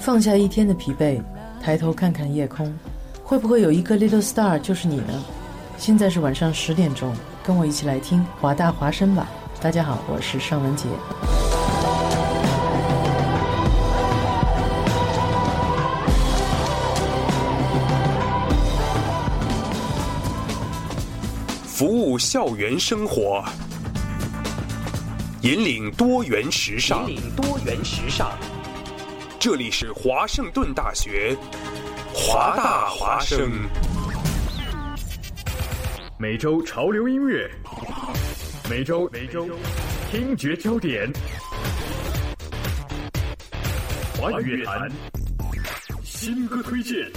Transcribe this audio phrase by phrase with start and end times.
[0.00, 1.22] 放下一天的疲惫，
[1.62, 2.74] 抬头看看夜空，
[3.22, 5.24] 会不会有一颗 little star 就是你呢？
[5.76, 7.14] 现在是晚上十点钟，
[7.44, 9.28] 跟我一起来听华大华声吧。
[9.60, 10.88] 大家好，我是尚文杰。
[21.64, 23.44] 服务校园生活，
[25.42, 27.08] 引领多元时尚。
[27.08, 28.32] 引领多元时尚。
[29.40, 31.36] 这里是华盛顿大学，
[32.12, 33.52] 华大华声。
[36.18, 37.48] 每周潮流音乐，
[38.68, 39.48] 每周每周。
[40.10, 41.08] 听觉焦点，
[44.16, 44.90] 华语乐坛。
[46.02, 47.08] 新歌推荐。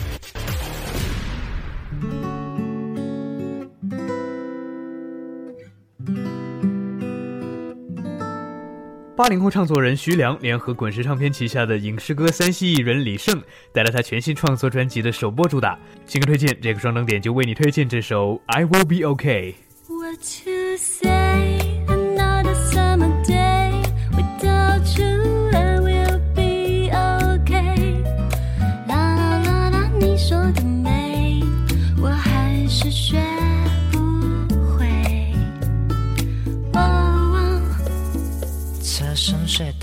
[9.21, 13.39] 八零后唱作人徐良联合滚石唱片旗下的影视歌三栖艺人李晟，
[13.71, 15.77] 带来他全新创作专辑的首播主打
[16.07, 16.59] 新歌推荐。
[16.59, 19.55] 这个双灯点就为你推荐这首《I Will Be OK》。
[19.87, 21.80] 睡到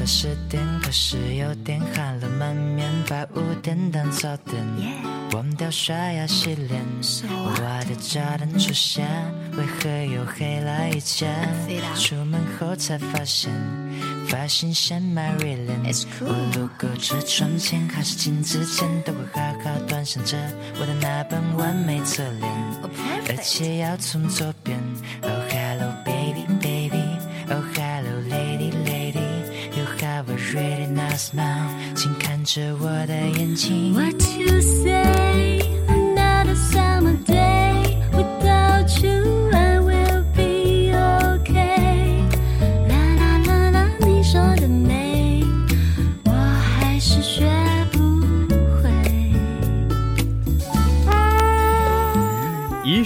[0.09, 4.67] 十点，可是有点寒冷，满面白雾，点灯早点，
[5.33, 6.83] 忘掉刷牙洗脸。
[7.29, 9.07] 我的炸弹出现，
[9.53, 11.29] 为何又黑了一圈？
[11.95, 13.53] 出门后才发现，
[14.27, 15.59] 发型先 my real。
[16.21, 20.39] 我路过车窗前，还是镜子前，都会好好端详着
[20.81, 22.51] 我的那本完美侧脸，
[23.29, 24.79] 而且要从左边。
[31.18, 33.94] Really nice now，请看着我的眼睛。
[33.94, 35.77] What you say?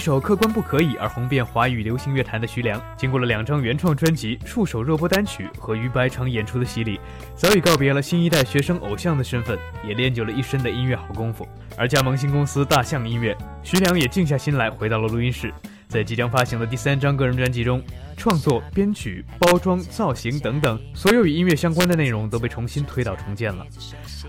[0.03, 6.99] 首客观不可以而红遍华语流行乐坛的徐良，经过了两张原创专辑、数首热播单曲和逾百场演出的洗礼，
[7.37, 11.47] 早已告别了新一代学生偶像的身份，也练就了一身的音乐好功夫。
[11.77, 13.33] 而加盟新公司大象音乐，
[13.63, 15.53] 徐良也静下心来回到了录音室，
[15.87, 17.81] 在即将发行的第三张个人专辑中，
[18.17, 23.65] 创作、编曲、包装、造型等等，所有与音乐相关的内容都被重新推倒重建了。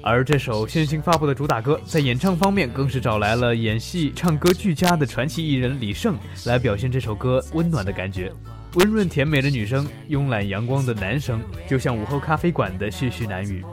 [0.03, 8.33] 而这首现行发布的主打歌，在演唱方面更是找来了演戏、唱歌俱佳的传奇艺人李晟来表现这首歌温暖的感觉。
[8.75, 13.65] 温润甜美的女声，慵懒阳光的男声，就像午后咖啡馆的絮絮南语。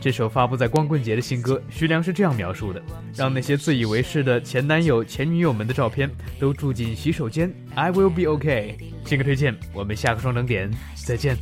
[0.00, 2.82] 这首发布在光棍节的新歌，徐良是这样描述的：
[3.14, 7.52] 让那些自以为是的前男友、前女友们的照片都住进洗手间。
[7.74, 8.76] I will be OK。
[9.04, 11.36] 新歌推荐，我们下个双整点再见。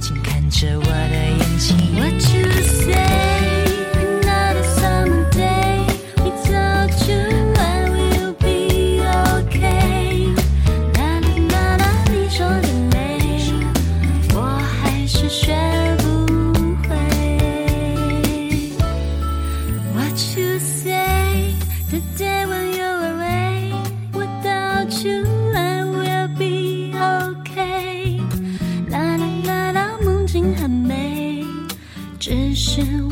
[0.00, 1.76] 请看着我的眼睛。
[1.94, 3.35] What you say?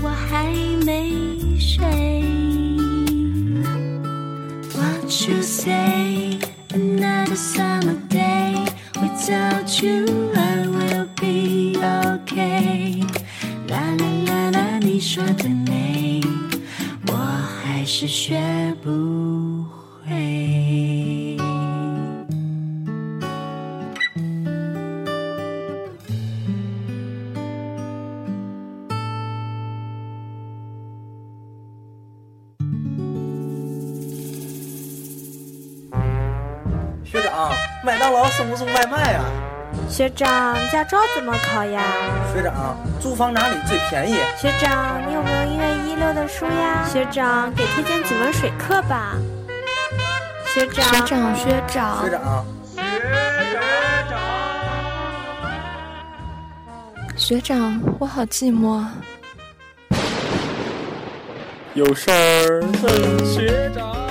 [0.05, 0.53] 我还
[0.85, 1.83] 没睡。
[4.75, 6.39] What you say?
[6.75, 8.67] Another summer day
[9.01, 10.05] without you,
[10.35, 13.03] I will be okay.
[13.69, 16.21] 啦啦啦啦，你说的美，
[17.07, 18.39] 我还是学
[39.95, 41.81] 学长，驾照怎么考呀？
[42.35, 44.17] 学长，租房哪里最便宜？
[44.37, 46.85] 学长，你有没有音乐一六的书呀？
[46.85, 49.15] 学长，给推荐几门水课吧。
[50.47, 52.19] 学长，学长，学长，学长，
[57.17, 58.85] 学长，我好寂寞。
[61.75, 64.04] 有事儿问学长。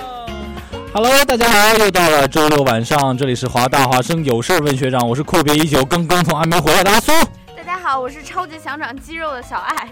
[0.95, 7.11] Hello，大家好，又到了周六晚上，这里是华大华生有事问学长，我是阔别已久、刚刚从安徽回来的阿苏。
[7.57, 9.89] 大家好，我是超级想长肌肉的小爱。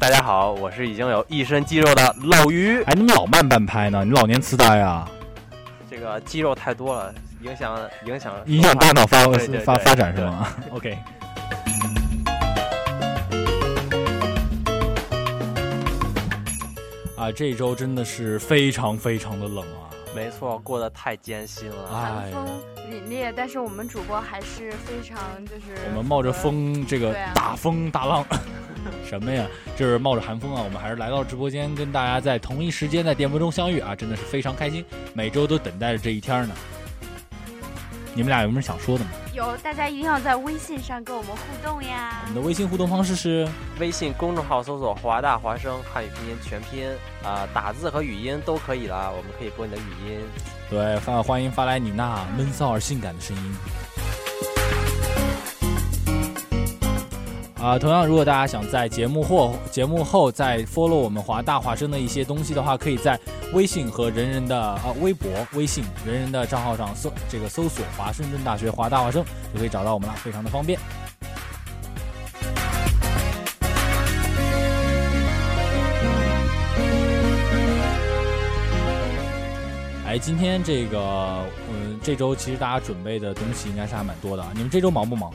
[0.00, 2.82] 大家好，我是已经有一身肌肉的老于。
[2.84, 4.02] 哎，你们老慢半拍呢？
[4.06, 5.06] 你老年痴呆啊？
[5.90, 7.12] 这个肌肉太多了，
[7.42, 10.48] 影响影响影响大脑发对对对发发展是吗？
[10.72, 10.96] OK。
[17.22, 19.86] 啊，这一周真的是非常非常的冷啊！
[20.12, 21.88] 没错，过得太艰辛了。
[21.88, 22.60] 哎寒风
[22.90, 25.16] 凛冽，但是我们主播还是非常
[25.46, 28.26] 就是我们冒着风，这个大风大浪，
[29.08, 29.46] 什么呀？
[29.76, 30.62] 就是冒着寒风啊！
[30.64, 33.94] 我们还是来到直播间，跟大家在同一时间在电波中相遇啊！
[33.94, 34.84] 真的是非常开心，
[35.14, 36.54] 每周都等待着这一天呢。
[38.14, 39.10] 你们俩有没有想说的吗？
[39.32, 42.26] 有大家一定要在微信上跟我们互动呀我。
[42.26, 43.48] 们的微信互动方式是
[43.80, 46.86] 微信公众号搜索“华大华生”汉语拼音全拼，
[47.24, 50.20] 啊、打字和语音都可以了，我们可以播你的语音。
[50.68, 53.56] 对发欢迎发来你那闷骚而性感的声音。
[57.62, 63.16] 啊、同样，如果大家想在节目后节目后再 follow 我们华大华生的一些东西的话，可以在
[63.52, 69.24] 微信和人人的啊、微博、微信人人的账号上搜这个搜索华盛顿大学华大华生，
[69.54, 70.76] 就可以找到我们了，非常的方便。
[80.04, 80.98] 哎，今天这个，
[81.70, 84.44] 嗯，这周其实大家准备的东西应该是还蛮多的。
[84.52, 85.32] 你们这周忙不忙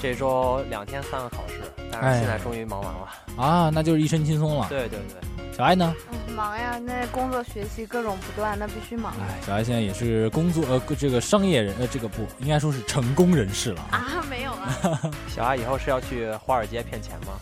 [0.00, 1.54] 这周两天三个考试，
[1.90, 3.08] 但哎是现在终于忙完了。
[3.36, 3.70] 啊？
[3.72, 4.66] 那就是一身轻松了。
[4.68, 5.94] 对对对，小爱呢？
[6.12, 13.80] 嗯忙呀，那工作学习各种不断，那必须忙哎，小爱现在也是工作呃，这个商业人呃，这个不应该说是成功人士了。
[13.90, 14.24] 啊！
[14.30, 17.32] 没有啊， 小爱以后是要去华尔街骗钱吗？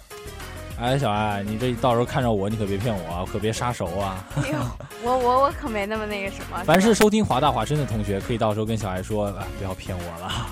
[0.81, 4.25] 哎，小爱，你这到时候看着我，你可别骗我啊，可别杀熟啊！
[4.37, 4.59] 哎呦，
[5.05, 6.63] 我我我可没那么那个什么。
[6.65, 10.47] 凡是收听华大华声的同学，可以到时候跟小爱说，哎，不要骗我了。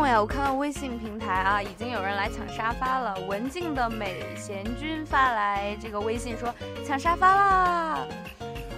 [0.00, 0.18] 动呀！
[0.18, 3.14] 我看到微信平台啊，已经有人来抢沙发了。
[3.28, 6.48] 文静的美贤君发来这个微信说
[6.86, 7.98] 抢沙发啦！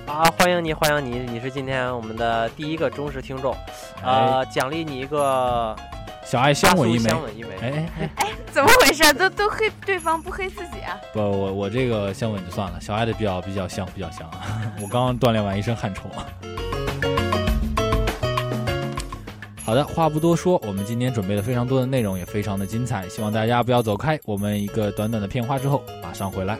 [0.08, 3.56] 啊，欢迎你，欢迎你，你是今天我们的第一个忠实听众，
[4.02, 5.76] 呃，奖励你一个
[6.24, 7.50] 小爱香吻一枚香吻一枚。
[7.62, 9.12] 哎哎哎，怎么回事？
[9.12, 10.98] 都都黑对方不黑自己啊？
[11.12, 14.60] 不，我我这个香吻就算了，小爱的比较比较香，比较香啊！
[14.82, 16.02] 我刚刚锻炼完一身汗臭。
[19.64, 24.18] 好的，话不多说，我们今天准备了非常多的内容，也非常的精彩，希望大家不要走开。
[24.24, 26.58] 我们一个短短的片花之后，马上回来。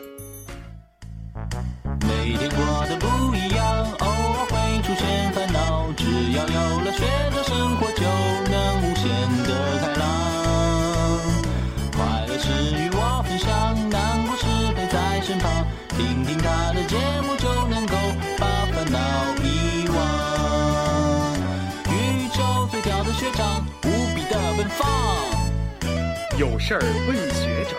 [26.65, 27.77] 事儿问学长。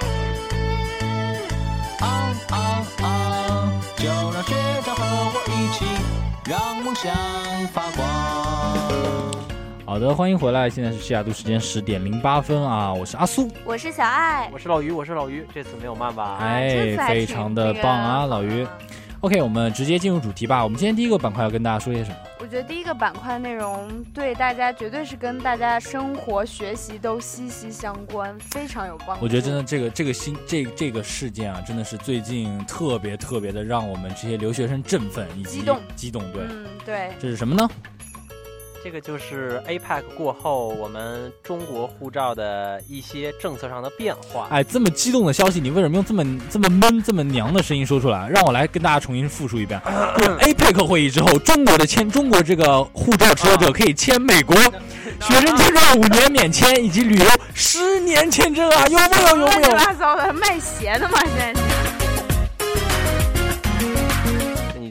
[2.06, 2.06] 啊
[2.50, 3.72] 啊啊！
[3.96, 4.54] 就让学
[4.84, 5.02] 长和
[5.32, 5.86] 我一起，
[6.44, 7.10] 让梦想
[7.68, 8.06] 发光。
[9.86, 16.36] 好的，欢迎回来，现在是西雅图时间十点零八分啊，我是阿苏，我是小爱，我是老于，我是老于，这次没有慢吧？
[16.42, 18.66] 哎非常的棒啊，老于。
[19.24, 20.62] OK，我们直接进入主题吧。
[20.62, 22.16] 我们今天第一个板块要跟大家说些什么？
[22.40, 29.24] 我觉得第一个板块内容对大家绝对是跟大家生活、学习都息息相关，非常有帮助。
[29.24, 36.22] 我觉得真的这个这个新这这个事件啊，真的是最近特别特别的让我们这些留学生振奋以及激动激动。
[36.30, 37.66] 对，嗯，对，这是什么呢？
[38.84, 44.46] 这个就是 APEC 过后我们中国护照的一些政策上的变化。
[44.50, 48.28] 哎，这么激动的消息，你为什么用这么这么闷、这么娘的声音说出来？
[48.28, 49.80] 让我来跟大家重新复述一遍。
[50.18, 57.24] 就是 APEC 会议之后，中国的签中国这个护照持有者可以签美国学生签证五年免签，以及旅游
[57.54, 59.28] 十年签证啊，有没有？
[59.28, 59.78] 有乱七没有？
[59.82, 61.83] 八糟的卖鞋的嘛，现在是。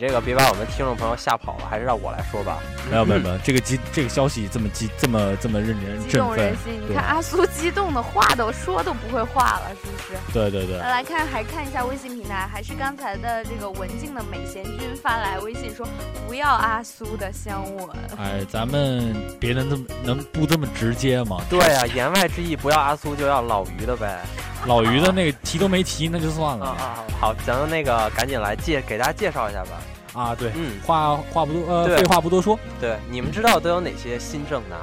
[0.06, 2.60] 这个别把我们听众朋友吓跑了，还是让我来说吧。
[2.92, 10.34] 没有没有没有，这个激这个消息这么激这么这么认真激动人，心，你看阿苏激动的话都说都不会话了，是不是？
[10.34, 10.78] 对对对。
[10.78, 15.88] 来看，还看一下微信平台，还是刚才的这个文静的美贤君发来微信说
[16.28, 17.90] 不要阿苏的香吻。
[18.18, 21.42] 哎，咱们别能这么能不这么直接吗？
[21.50, 24.20] 对呀、言外之意不要阿苏就要老于的呗。
[24.66, 26.66] 老于的那个提都没提，那就算了。
[26.66, 29.72] 啊啊，好，咱们那个赶紧来介给大家介绍一下吧。
[30.14, 32.58] 啊，对，嗯，话话不多，呃，废话不多说。
[32.80, 34.76] 对，你们知道都有哪些新政呢？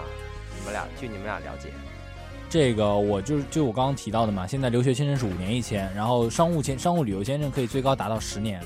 [0.58, 1.70] 你们俩据你们俩了解。
[2.48, 8.60] 这个我就是就我刚刚提到的嘛，现在留学签证是五年一签，然后商务签、商务旅游签证可以最高达到十年。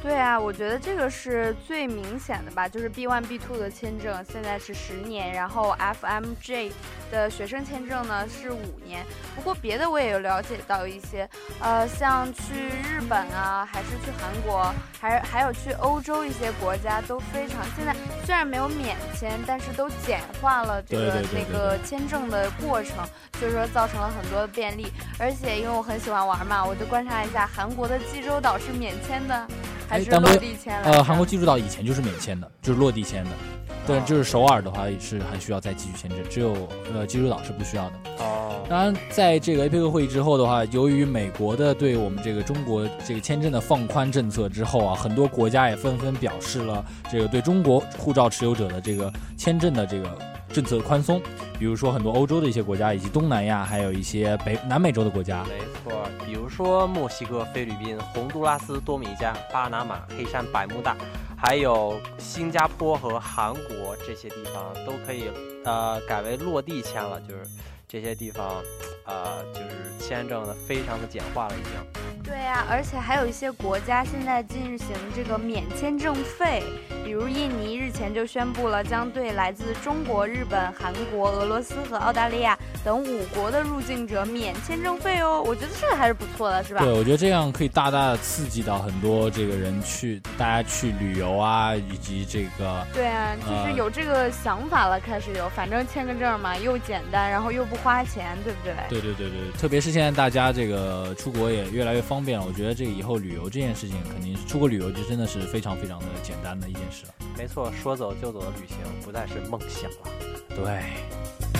[0.00, 6.70] 对啊，我觉得这个是最明显的吧，就是 B one B two 的签证现在是十年，然后 FMJ
[7.10, 9.04] 的学生签证呢是五年。
[9.34, 11.28] 不过别的我也有了解到一些，
[11.60, 23.04] 呃，像去日本啊，还是去韩国，还还有去欧洲一些国家都非常现在虽然没有免签，但是都简化了这个那个签证的过程，
[23.38, 24.86] 所以说造成了很多的便利。
[25.18, 29.46] 而且因为我很喜欢玩嘛，我就观察一下韩国的济州岛是免签的。
[29.88, 33.30] 还是落地签呃，韩国济州岛以前就是免签的，就是落地签的。
[33.86, 37.92] 对，就是首尔的话也是还需要再继续签证，只有呃济州岛是不需要的。
[38.18, 50.18] 哦，当然，在这个 APEC 会议之后的话，由于美国的对我们这个中国这个签证的放宽政策之后啊，很多国家也纷纷表示了这个对中国护照持有者的这个签证的这个
[50.52, 51.22] 政策宽松。
[51.58, 55.44] 比如说很多欧洲的一些国家，以及东南亚，还有一些北南美洲的国家。
[55.44, 60.96] 没错，比如说墨西哥、菲律宾、洪都拉斯、多米加、巴拿马、黑山、百慕大，
[61.36, 65.24] 还有新加坡和韩国这些地方都可以
[65.64, 67.42] 呃改为落地签了，就是
[67.88, 68.62] 这些地方
[69.04, 71.72] 呃就是签证的非常的简化了已经。
[72.28, 76.62] 对呀、而且还有一些国家现在进行这个免签证费，
[77.02, 85.42] 比如印尼日前就宣布了将对来自中国、日本、韩国、俄罗斯和澳大利亚等五国的入境者免签证费哦。
[85.44, 86.80] 我觉得这个还是不错的，是吧？
[86.80, 98.74] 对，我觉得这样可以大大的刺激到很多这个人去，大家去旅游啊，以及这个对啊，就是呃有这个想法了，开始有，反正签个证嘛，又简单，然后又不花钱，对不对？
[98.88, 107.14] 对对对对，特别是现在大家这个出国也越来越方便了，我觉得这个以后旅游这件事情，肯定是出国旅游就真的是非常非常的简单的一件事了。
[107.36, 109.96] 没错，说走就走的旅行不再是梦想了。
[110.56, 111.57] 对。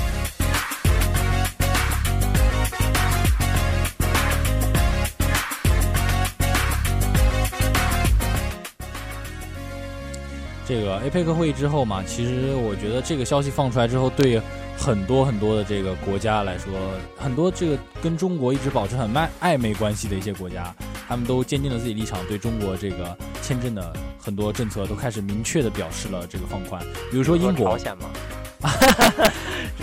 [10.67, 14.39] 这个 APEC 会议之后嘛，其实我觉得这个消息放出来之后，对
[14.77, 16.71] 很多很多的这个国家来说，
[17.17, 20.75] 很多这个跟中国一直保持很暧暧昧关系的一些国家，
[21.09, 26.83] 他们都坚定了自己立场，对中国这个签证的很多政策都开始明确的表示了这个放宽。
[27.11, 28.11] 比如说英国朝，鲜嘛，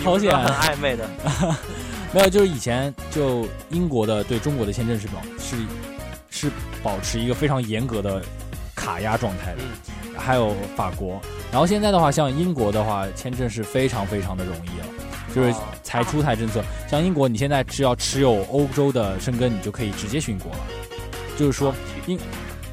[0.04, 1.04] 朝鲜 很暧昧的。
[2.16, 5.56] 没有，就是以前就英国的对中国的签证是保是
[6.30, 6.50] 是
[6.82, 8.22] 保持一个非常严格的
[8.74, 9.60] 卡压状态的，
[10.18, 11.20] 还有法国。
[11.52, 14.86] 然后现在的话，像英国的话，签证是非常非常的容易了，
[15.34, 16.64] 就是才出台政策。
[16.88, 20.58] 像英国，你现在只要持有欧洲的申根，你就可以直接去英国了。
[21.36, 21.74] 就是说，
[22.06, 22.18] 英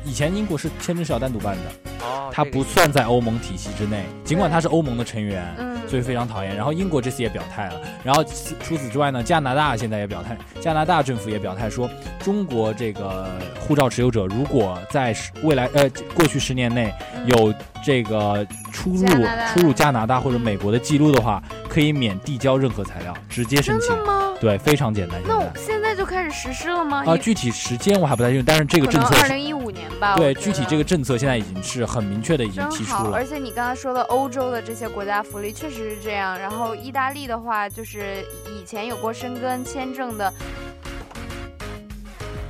[0.06, 6.56] 以前英国是签证是要单独办的，哦，它不算在欧盟体系之内，尽管它是欧盟的成员，嗯所以非常讨厌。
[6.56, 13.30] 然后英国这次也表态了，然后除此之外呢，加拿大现在也表态，加拿大政府也表态说，中国这个
[13.60, 16.92] 护照持有者如果在十未来呃过去十年内
[17.26, 19.06] 有这个出入
[19.54, 23.96] 出入加拿大或者美国的记录的话，可以免递交任何材料，直接申请。
[24.40, 25.22] 对，非常简单。
[25.26, 27.04] 那我现在就开始实施了吗？
[27.06, 30.16] 啊，具体时间我还不太清楚，但是这个政策是二零一五年吧。
[30.16, 33.26] 对具体这个政策现在已经是很明确的已经提出了而。
[33.26, 36.38] 且你刚才说的欧洲的这些国家福利确实是这样。
[36.38, 40.34] 然后意大利的话，就是以前有过申根签证的，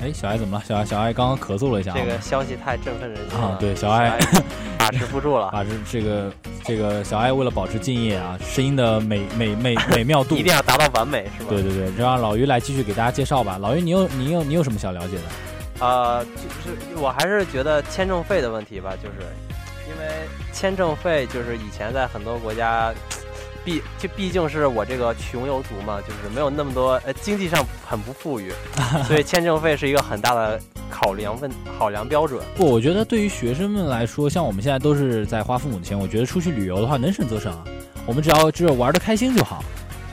[0.01, 0.63] 哎，小爱怎么了？
[0.65, 1.97] 小爱，小爱刚刚咳嗽了一下啊。
[1.97, 3.45] 这个消息太振奋人心了。
[3.45, 4.17] 啊，对，小爱
[4.77, 6.33] 把持不住了，把持这个
[6.63, 11.49] 这个小爱为了保持敬业啊，声音的美美美美妙度 一定要达到完美，是吧？
[11.49, 13.57] 对对对，就让老于来继续给大家介绍吧。
[13.61, 15.23] 老于，你有你有你有什么想了解的？
[15.83, 19.27] 呃，就是我还是觉得签证费的问题吧，就是
[19.85, 20.07] 因为
[20.53, 22.93] 签证费就是以前在很多国家，
[23.65, 28.53] 毕就毕竟是我这个穷游族嘛，就是没有那么多呃经济上很不富裕，
[29.05, 30.57] 所以签证费是一个很大的
[30.89, 32.41] 考量问考量标准。
[32.55, 37.65] 不，我觉得对于学生们来说，像我们现在都是在花父母的钱，我觉得出去旅游的话能省则省啊，
[38.05, 39.61] 我们只要只有玩的开心就好。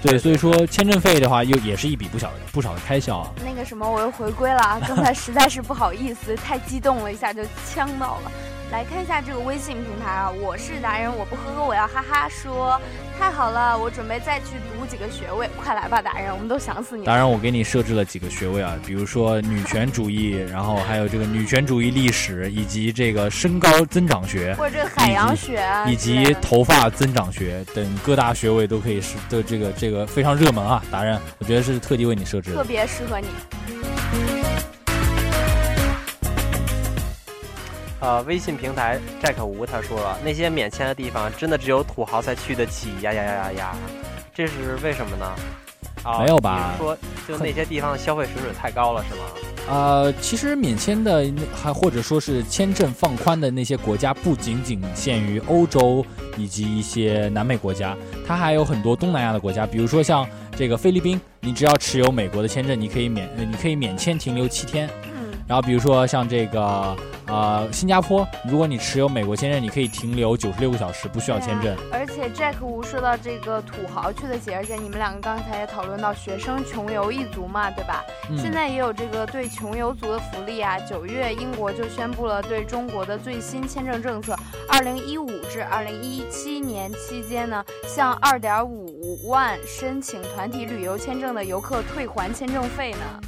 [0.03, 3.31] 对，所以说签证费的话，又也是一笔不小的不少的开销啊。
[3.45, 4.81] 那个什么，我又回归了啊！
[4.89, 8.33] 刚才实在是不好意思，太激动了，一下就呛到了。
[8.73, 12.81] 来看一下这个微信平台啊，我是达人，我不呵呵，我要哈哈说，
[13.21, 17.07] 太好了，我准备再去读几个学位，快来吧，达人，我们都想死你了。
[17.07, 32.65] 当然，我给你设置了几个学位啊，比如说女权主义，然后还有这个女权主义历史，以及这个身高增长学，或者这个海洋学啊以及头发增长学等各大学位都可以是的，这个这个非常热门啊，达人，我觉得是特地为你设置的特。
[32.65, 33.27] 别适合你。
[38.01, 43.77] 呃，微信平台 Jack 吴他说了，那些免签的地方真的只有土豪才去得起呀呀呀呀呀，
[44.35, 45.27] 这是为什么呢？
[46.03, 46.97] 啊，没有吧说，
[47.29, 49.25] 就那些地方的消费水准太高了，是吗？
[49.69, 56.05] 呃，其实免签的那还或者说是签证放宽的那些国家，不仅仅限于欧洲
[56.39, 57.95] 以及一些南美国家，
[58.27, 60.27] 它还有很多东南亚的国家，比如说像
[60.57, 64.89] 这个菲律宾，你只要持有美国的签证，你可以免呃你可以免签停留七天。
[65.05, 66.97] 嗯，然后比如说像这个
[67.31, 71.77] 呃新加坡，如果你持有美国签证，你可以停留九十六个小时，不需要签证。
[71.93, 78.05] 而且 Jack 吴说到这个土豪去的节，而且你们两个刚才也讨论到学生穷游一族嘛，对吧？
[78.29, 80.79] 嗯现在也有这个对穷游族的福利啊。
[80.81, 84.37] 九月，英国就宣布了对中国的最新签证政策，
[84.69, 93.21] 二零一五至二零一七年期间呢，向二点五万申请团体旅游签证的游客退还签证费呢。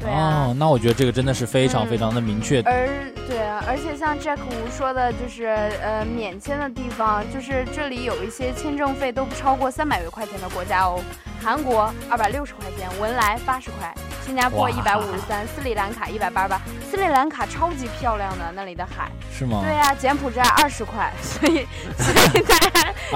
[0.00, 0.46] 对啊。
[0.48, 2.60] 哦，那我觉得这个真的是非常非常的明确。
[2.62, 2.88] 而
[3.28, 5.46] 对啊，而且像 Jack 吴说的，就是
[5.82, 11.00] 呃免签的地方，就是这里有一些签证费都不超过三百块钱的国家哦。
[11.40, 13.94] 韩国二百六十块钱，文莱八十块，
[14.26, 16.60] 新加坡哇一百五十三，斯里兰卡一百八十八。
[16.90, 19.10] 斯里兰卡超级漂亮的那里的海。
[19.32, 19.60] 是吗？
[19.64, 21.66] 对呀、柬埔寨二十块，所以
[21.96, 22.68] 所以大家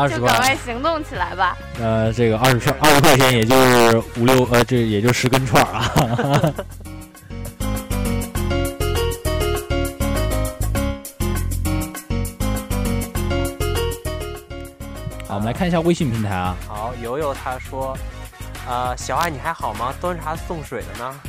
[0.08, 1.56] 就赶快行动起来吧。
[1.80, 5.90] 呃，这个二十块二十块钱，也就是五六呃，这也就十根串儿啊。
[15.26, 16.54] 好，我们来看一下微信平台啊。
[16.68, 17.96] 好，游游他说，
[18.68, 19.92] 呃，小爱你还好吗？
[20.00, 21.20] 端茶送水的呢。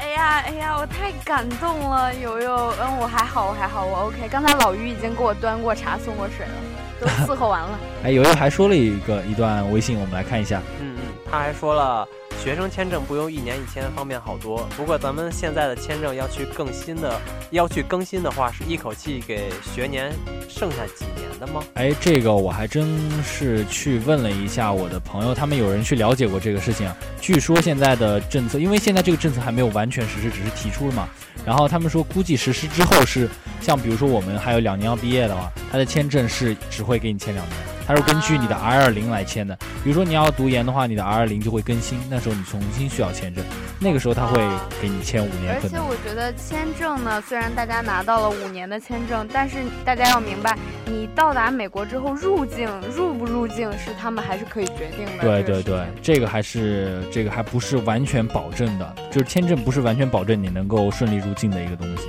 [0.00, 4.28] 哎呀哎呀，我太感动了，友友，嗯，我还好，我还好，我 OK。
[4.30, 6.52] 刚才老于已经给我端过茶，送过水了，
[7.00, 7.78] 都 伺候完了。
[8.04, 10.62] 哎，友友还说了一个一段微信，我们来看一下。
[10.80, 12.08] 嗯嗯，他还说了，
[12.42, 14.66] 学生签证不用一年一签，方便好多。
[14.76, 20.12] 不过咱们现在的签证要去更新的，要去更新的话，是一口气给学年
[20.48, 21.62] 剩下几年的吗？
[21.74, 26.90] 哎，这个我还真是去问了一下我的朋友，他们有人去了解过这个事情。
[27.20, 31.08] 据说现在的政策，因为现在这个政策还没有完全实施，只是提出了嘛。
[31.44, 33.28] 然后他们说，估计实施之后是
[33.60, 37.56] 像比如说我们还有两年要毕业的话，他的签证是只会给你签两年，
[37.88, 39.56] 他是根据你的 R 二零来签的。
[39.82, 43.42] 比如说你要读研的话，你的 R 二零就会更新，那时候你重新需要签证，
[43.80, 44.46] 那个时候他会
[44.82, 45.78] 给你签五年而且。
[45.80, 55.22] 我觉得签证呢，虽然大家拿到了五年的签证，但是大家要明白，你到达美国之后入境入不入境是他们还是可以决定的。
[55.22, 62.02] 对对对，这个还是这个还不是完全保证的，就是签证不是完全保证你能够顺利入境的一个东西。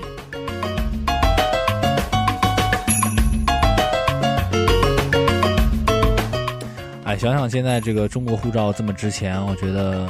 [7.19, 10.07] 想想现在这个中国护照这么值钱，我觉得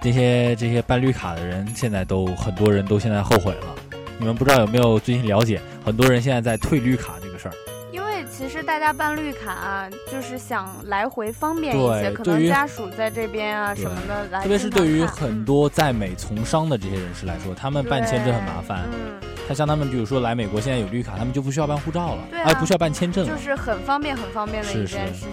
[0.00, 3.74] 这些这些办绿卡的人现在都很多人都现在后悔了。
[4.18, 7.54] 你们不知道有没有最近了解，很多人现在在退绿卡这个事儿。
[7.90, 14.42] 因为其实大家办绿卡啊，就是想来回方便一些，可能家属在这边啊什么的来。
[14.42, 18.84] 特别是对于很多在美从商的这些人士来说，他们办签证很麻烦。
[18.92, 23.34] 嗯，他像他们，比如说来美国，现在有绿卡，他们就不需要办护照了，对啊哎，不需要办签证了。
[23.34, 25.28] 就是很方便很方便的一件事情。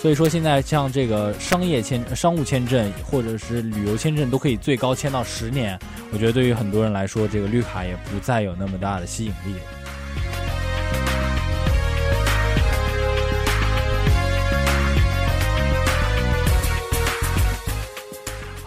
[0.00, 5.76] 所以说现在像这个商业签、商务签证或者是旅游签证都可以最高签到十年，
[6.12, 9.54] 我觉得对于很多人来说，这个绿卡也不再有那么大的吸引力。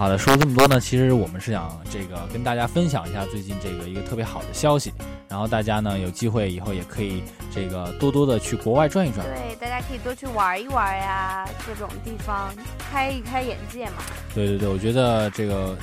[0.02, 4.92] 好的，说了这么多呢，其实我们是想这个跟大家分享一下最近这个一个特别好的消息，
[5.30, 7.22] 然后大家呢有机会以后也可以
[7.54, 9.24] 这个多多的去国外转一转。
[9.28, 13.98] 对，大家可以多去玩一玩呀，各种地方开一开眼界嘛。
[14.34, 15.78] 对对对，我觉得这个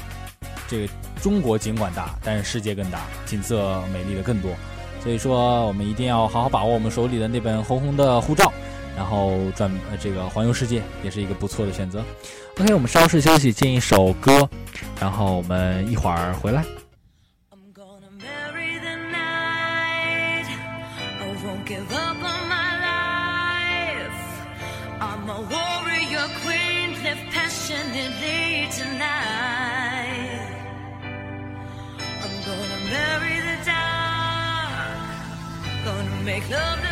[0.67, 4.51] 这个中国尽管大，但是世界更大，景色美丽的更多。
[5.01, 8.53] 所以说，我们一定要好好把握我们手里的那本红红的护照，
[8.97, 12.03] 然后转呃这个环游世界，也是一个不错的选择。
[12.61, 14.51] OK，我们稍事休息，进一首歌，
[15.01, 16.65] 然后我们一会儿回来。
[36.51, 36.88] I won't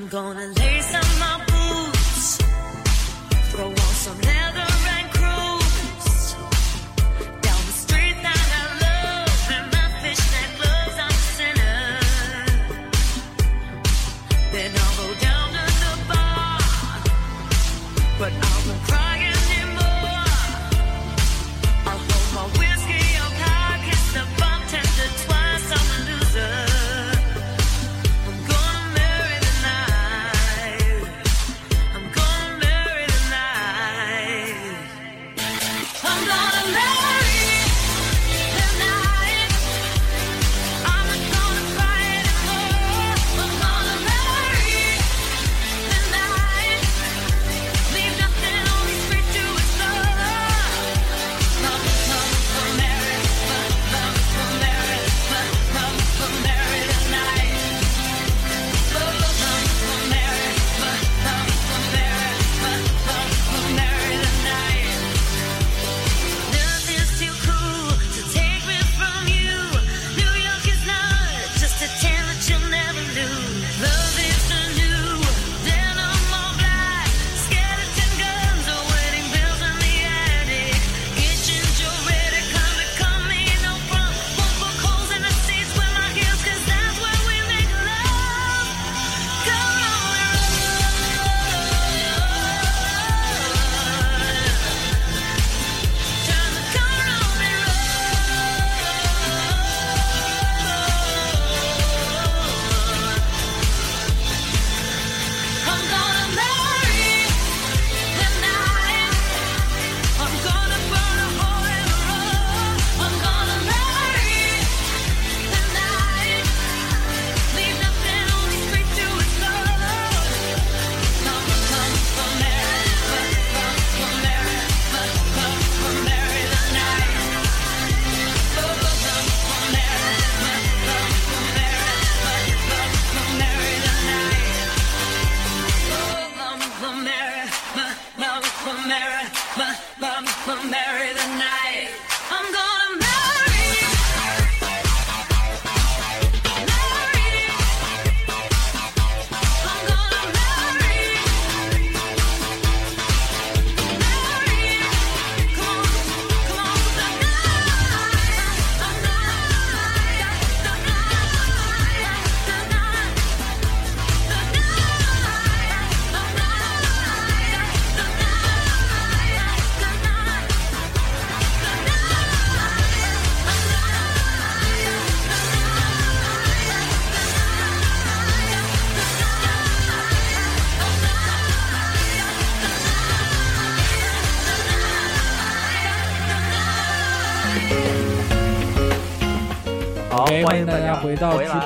[0.00, 0.69] I'm gonna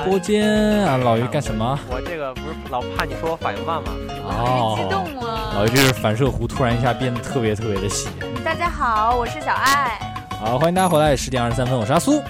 [0.05, 0.47] 播间
[0.85, 0.97] 啊！
[0.97, 1.79] 老于干什么？
[1.89, 3.91] 我这个不是老怕你说我反应慢吗？
[4.23, 8.07] 哦，激动了老于这是反射弧突然一下变得特别特别的细。
[8.43, 9.99] 大家好，我是小爱。
[10.39, 12.21] 好，欢迎大家回来，十点二十三分，我是阿苏。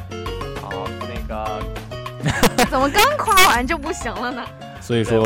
[0.61, 4.41] 好，那个 怎么刚夸完就不行了呢？
[4.79, 5.19] 所以说，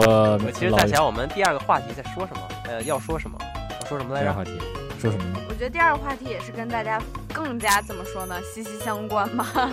[0.43, 3.37] 我其实在想我们第二个话题在说什么，呃，要说什么？
[3.79, 4.25] 要说什么来着？
[4.25, 4.59] 第二话题
[4.99, 5.39] 说什么呢？
[5.47, 6.99] 我觉得第二个话题也是跟大家
[7.31, 9.69] 更加怎么说呢，息息相关吧。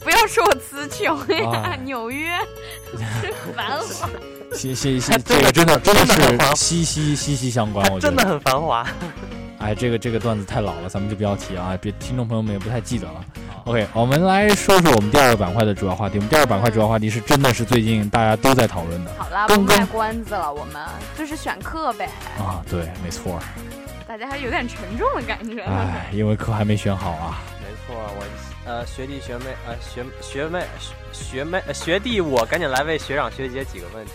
[0.00, 2.30] 不要说我词穷 呀，啊纽约
[3.20, 4.08] 是繁华。
[4.52, 8.26] 息息息，还真的这个真的真的是息息息息相关，我觉得真的。
[8.26, 8.86] 很繁华。
[9.58, 13.24] 哎，这个这个段子太老了，咱们就不要提啊，别听众朋友们也不太记得了。
[13.64, 16.16] OK，我们来说说我们第二个板块的主要话题。
[16.16, 20.82] 我们第二个板块主要话题是真的是最近大家都在讨论的好啦，不卖关子了，我们
[21.16, 22.08] 就是选课呗。
[22.38, 23.38] 啊，对，没错。
[24.08, 25.62] 大家还有点沉重的感觉。
[25.62, 27.38] 哎，因为课还没选好啊。
[28.70, 34.12] 呃学弟学妹呃学学妹学学妹呃学弟，我赶紧来问学长学姐几个问题。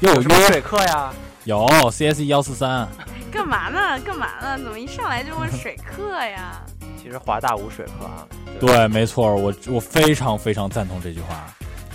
[0.00, 1.10] 又有什么水课呀？
[1.44, 2.86] 有 CS 幺四三，
[3.32, 3.98] 干嘛呢？
[4.00, 4.58] 干嘛呢？
[4.58, 6.60] 怎么一上来就问水课呀？
[7.02, 8.26] 其实华大无水课啊。
[8.60, 11.46] 对，没错，我我非常非常赞同这句话。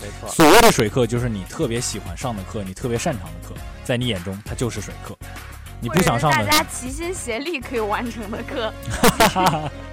[0.01, 0.27] 没错。
[0.29, 5.15] 所谓的水课，就是你特别喜欢上的课，你特别擅长的课，在你眼中它就是水课。
[5.79, 8.73] 你不想上的，大家齐心协力可以完成的课。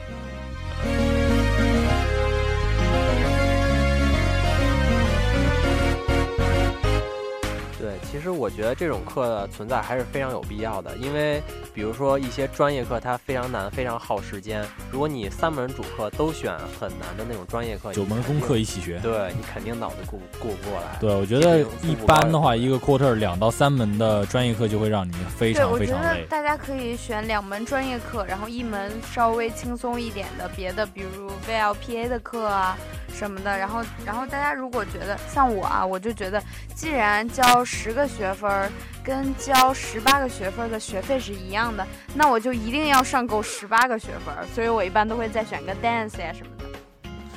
[7.83, 11.43] 对，其实我觉得这种课的存在还是非常有必要的，因为
[11.75, 14.65] 比如说一些专业课它非常难，非常耗时间。
[14.93, 20.97] 如果你三门主课都选很难的那种专业课，九门功课一起学，对你肯定脑子过过不过来。
[21.01, 26.27] 对，我觉得一般的话，一个 quarter 两到三门的专业课就会让你非常非常累，我觉得。
[26.29, 32.79] 大家可以选两门专业课，然后一门稍微轻松一点的别的，比如 VLPA 的课啊
[33.13, 33.59] 什么的。
[33.59, 36.41] 然后，然后大家如果觉得像我啊，我就觉得
[36.77, 38.71] 既然交十个学分儿
[39.03, 44.45] 跟交十八个学分的学费是一样的，那我就一定要上够十八个学分儿。
[44.55, 46.65] 所以我一般都会再选个 dance 呀什么的。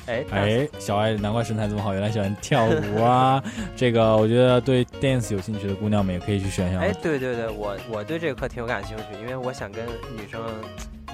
[0.08, 3.42] 哎哎，小爱难怪身材这么好，原来喜欢跳舞啊！
[3.74, 6.80] 这个我觉得对 dance 有兴趣的姑娘们也可以去选一下。
[6.80, 10.40] 哎，对对对，我我对这个课挺有感兴趣，因为我想跟女生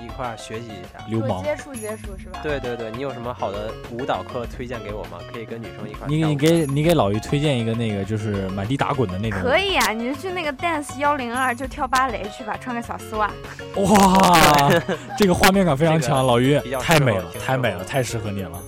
[0.05, 2.41] 一块儿学习一下，流氓接触接触是吧？
[2.43, 5.19] 对对对，你有什么好的舞蹈课推荐给我吗？
[5.33, 9.41] 可以跟女生一块儿你跳舞你给你给老于推荐一个那个就是满地打滚的那种。
[9.41, 13.31] 可以啊，你就去那个 dance 幺零二就跳芭蕾去吧，穿个小丝袜。
[13.77, 14.71] 哇，
[15.17, 18.61] 这个画面感非常强，老于太美了，太美了，太适合你了。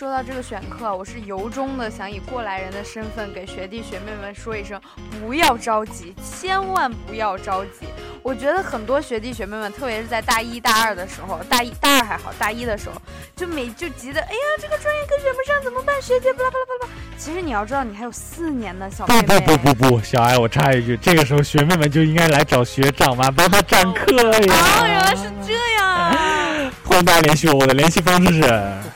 [0.00, 4.80] 说到这个选课，我是由衷的想以过来人的身份给学弟学妹们说一声：
[5.20, 7.86] 不要着急，千万不要着急。
[8.22, 12.94] 我觉得很多学弟学妹们，特别是在大一大二的时候，大一大二还好，大一的时候
[13.36, 16.00] 就每就急得，哎呀，这个专业课选不上怎么办？
[16.00, 16.92] 学姐巴拉巴拉巴拉。
[17.18, 19.40] 其实你要知道，你还有四年呢，小妹不妹。
[19.40, 24.54] 不不不不，小艾，我插一句，这个时候学妹们就应该来找学长嘛，帮他占课呀。
[24.80, 26.72] 哦，原来是这样啊！
[26.86, 28.72] 欢迎大家联系我，我的联系方式是。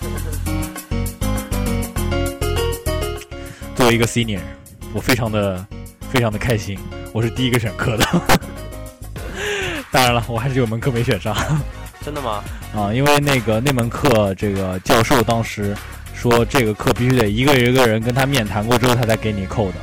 [3.74, 4.40] 作为一个 senior，
[4.92, 5.66] 我非常的
[6.10, 6.78] 非常的开心，
[7.12, 8.04] 我是第一个选课的。
[9.90, 11.36] 当然了，我还是有门课没选上
[12.04, 12.42] 真的吗？
[12.74, 15.76] 啊，因为那个那门课，这个教授当时
[16.14, 19.74] 说这个课必须得一个一个人跟他面谈过之后，他才给你扣的。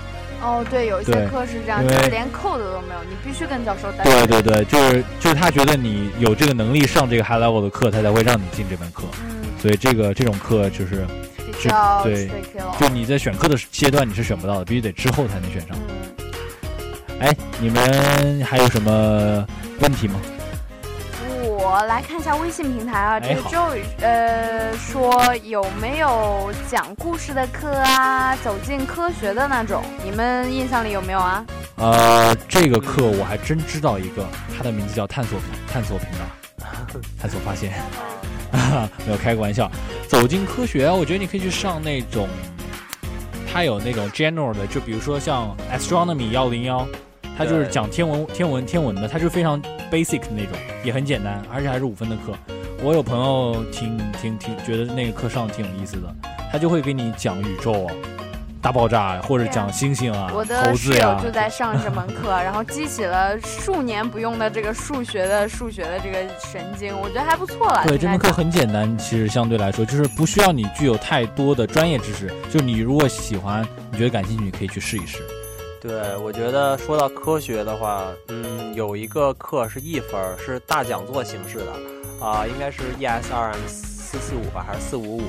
[0.42, 9.04] 哦，对，有一些课是这样，就是连扣的都没有，你必须跟教授单对对对，就是就是他觉得你有这个能力上这个 high level 的课，他才会让你进这门课。
[9.24, 11.06] 嗯，所以这个这种课就是
[12.80, 15.78] 就你在选课的阶段你是选不到的，必须得之后才能选上。
[15.90, 19.46] 嗯，哎，你们还有什么
[19.80, 20.20] 问题吗？
[21.44, 31.46] 我来看一下微信平台啊，这个 Joy 呃说有没有讲故事的课啊，走进科学的那种，你们印象里有没有啊？
[31.78, 34.26] 呃，这个课我还真知道一个，
[34.58, 35.40] 它的名字叫探索
[35.72, 36.26] 探索频道，
[37.20, 37.72] 探索发现，
[39.06, 39.70] 没有开个玩笑。
[40.08, 42.28] 走进科学，我觉得你可以去上那种，
[43.52, 46.86] 它有那种 general 的，就比如说像 astronomy 幺零幺，
[47.38, 49.62] 它就是讲天文天文天文的，它就非常
[49.92, 50.52] basic 的那种，
[50.84, 52.34] 也很简单，而且还是五分的课。
[52.84, 56.16] 我有朋友挺挺挺觉得那个课上挺有意思的，
[56.52, 57.94] 他就会给你讲宇宙啊、
[58.62, 67.84] 大爆炸啊，或者讲星星啊、我的猴子呀、室友就在上这门课， 然后激起了数年不用的这个数学的数学的这个神经，我觉得还不错了。
[67.88, 75.18] 对，这门课很简单，其实相对来说就是不需要你具有太多的专业知识，就你如果喜欢，你觉得感兴趣，你可以去试一试。
[75.82, 83.56] 对，我觉得说到科学的话，嗯，有一个课是一分儿，是大讲座形式的，啊、应该是 ESRM
[84.12, 85.24] 四四五吧，还是四五五？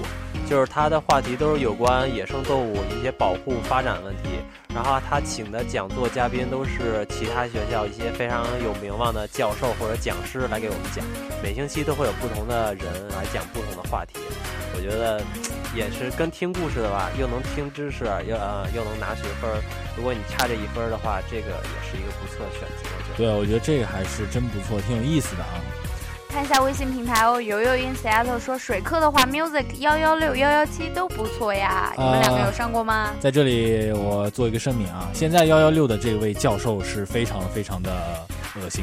[0.51, 4.41] 就是他的话题都是有关野生动物一些保护发展问题，
[4.75, 11.05] 然后他请的讲座嘉宾都是其他学校一些非常有名望的教授或者讲师来给我们讲，
[11.41, 14.19] 每星期都会有不同的人来讲不同的话题，
[14.75, 15.23] 我觉得
[15.77, 19.49] 也是跟听故事的吧，又能听知识，又呃又能拿学分。
[19.97, 22.91] 如果你差这一分的话，这个也是一个不错的选择。
[23.17, 25.63] 对，我觉得这个还是真不错，挺有意思的啊。
[26.33, 33.11] 看一下微信平台哦，游游 in Seattle 说水课的话，music 幺幺六幺幺七都不错呀，你们两个有上过吗？
[33.21, 37.93] 在这里我做一个声明啊，现在幺幺六的这位教授是非常非常的
[38.57, 38.83] 恶心。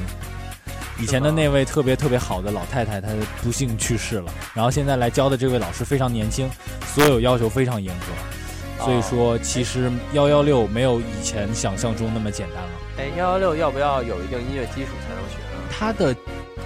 [0.99, 3.07] 以前的那位特别特别好的老太太，她
[3.41, 4.31] 不幸去世了。
[4.53, 6.47] 然后现在来教的这位老师非常年轻，
[6.85, 12.69] 所有要求非常严格，所以说其实幺幺六没有以前想象中那么简单了。
[12.99, 15.55] 哎，幺幺六要不要有一定音乐基础才能学呢？
[15.71, 16.15] 他的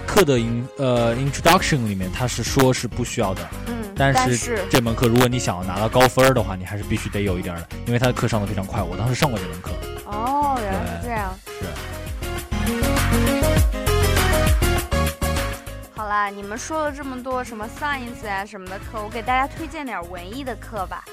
[0.06, 8.82] 课的 in 呃 introduction 里面，他是说是不需要的，嗯，但是是这门课如果你想要拿到高分的话，你还是必须得有一点的，因为他的课上的非常快。
[8.82, 9.70] 我当时上过这门课，
[10.06, 11.34] 哦，原来是这样。
[11.46, 11.64] 是
[15.96, 21.04] 好啦，你们说了这么多什么 science 啊什么的课，我给大家推荐点文艺的课吧。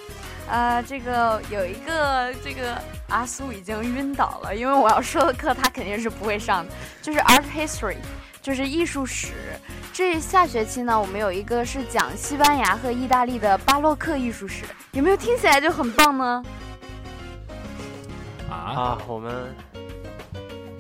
[0.49, 7.95] 呃，这个有一个这个阿苏已经晕倒了，因为我要说的课他肯定是不会上的，就是 art history，
[8.41, 9.34] 就是艺术史。
[9.93, 16.43] 这下学期呢，我们有一个是讲西班牙和意大利的巴洛克艺术史，有没有听起来就很棒呢？
[18.49, 19.54] 啊啊，我们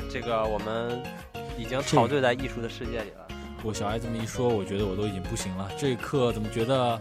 [0.09, 1.01] 这个我们
[1.57, 3.27] 已经陶醉在艺术的世界里了。
[3.63, 5.69] 我小爱这么一说，我觉得我都已经不行了。
[5.77, 6.99] 这一刻怎么觉得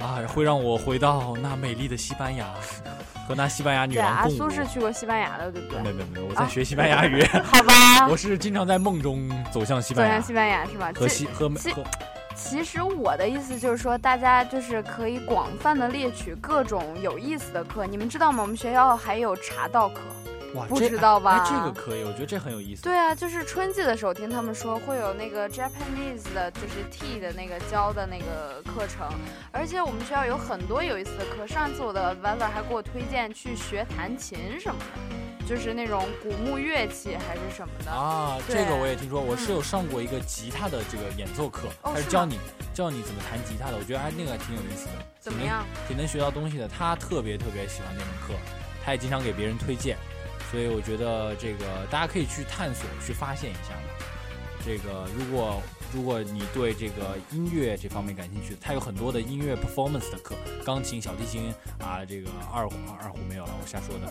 [0.00, 2.54] 啊，会让我回到那美丽的西班牙，
[3.26, 4.36] 和那西班牙女对，阿郎共舞。
[4.36, 5.82] 苏是去过西班牙的，对不对？
[5.82, 7.22] 没有没有没有，我在学西班牙语。
[7.44, 10.92] 好吧我是经常在梦中走向西班牙，走向西班牙是吧？
[10.94, 11.84] 和其西和美其和
[12.34, 17.86] 其实我的意思就是说，大家就是可以广泛的猎取各种有意思的课。
[17.86, 18.42] 你们知道吗？
[18.42, 20.00] 我们学校还有茶道课。
[20.54, 22.82] 哇，不这知道吧哎，这个可以，我觉得这很有意思。
[22.82, 29.08] 对啊，就是春季的时候听他们说会有那个 Japanese 的，就是 tea 的那个教的那个课程，
[29.50, 31.46] 而且我们学校有很多有意思的课。
[31.46, 34.78] 上次我的 Vela 还给我推荐去学弹琴什么
[35.40, 37.90] 的，就是那种古木乐器还是什么的。
[37.90, 42.38] 啊，这个我也听说，我嗯是有上过一个吉他的这个演奏课，他是教你
[42.74, 45.64] 教你怎么弹吉他的，我觉得还那个还挺有意思的，怎么样？
[45.88, 46.68] 挺能学到东西的。
[46.68, 48.34] 他特别特别喜欢那门课，
[48.84, 49.96] 他也经常给别人推荐，
[50.52, 53.88] 所以我觉得这个大家可以去探索、去发现一下嘛。
[54.64, 55.60] 这个如果
[55.92, 64.06] 如果你对这个音乐这方面感兴趣，它有很多的音乐 performance 的课，钢琴、小提琴啊，这个二胡二胡没有了，我瞎说的，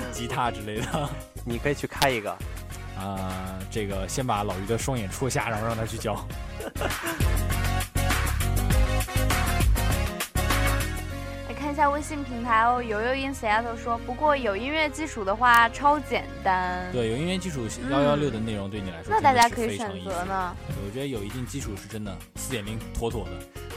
[0.12, 1.10] 吉他之类的。
[1.44, 2.34] 你可以去开一个。
[2.94, 6.24] 啊、这个先把老于的双眼戳瞎，然后让他去教。
[11.72, 16.86] 一下微信平台哦，悠悠 in Seattle 说，不过有音乐基础的话超简单。
[16.92, 20.54] 对，有音乐基础幺幺六的内容对你来说，那大家可以选择呢。
[20.68, 23.30] 我觉得有一定基础是真的，四点零妥妥的。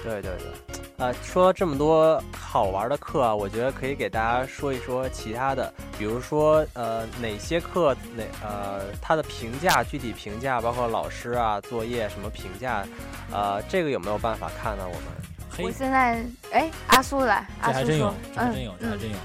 [0.03, 12.85] 对对对，呃，说这么多好玩的课啊，我觉得可以给大家说一说其他的，比如说呃哪些课哪呃它的评价具体评价，包括老师啊作业什么评价，
[13.31, 14.83] 呃这个有没有办法看呢？
[14.85, 15.03] 我们
[15.59, 19.15] 我现在哎，阿苏来，阿苏这还真有，，这还真有，这还真有。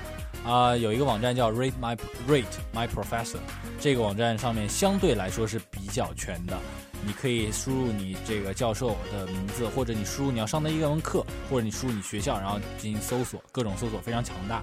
[0.50, 3.36] 啊、有一个网站叫 Rate My Rate My Professor，
[3.78, 6.56] 这个网站上面相对来说是比较全的。
[7.06, 14.62] 你可以输入你这个教授的名字，或者你输入你要上的一门课，或者你输入你学校，然后进行搜索，各种搜索非常强大。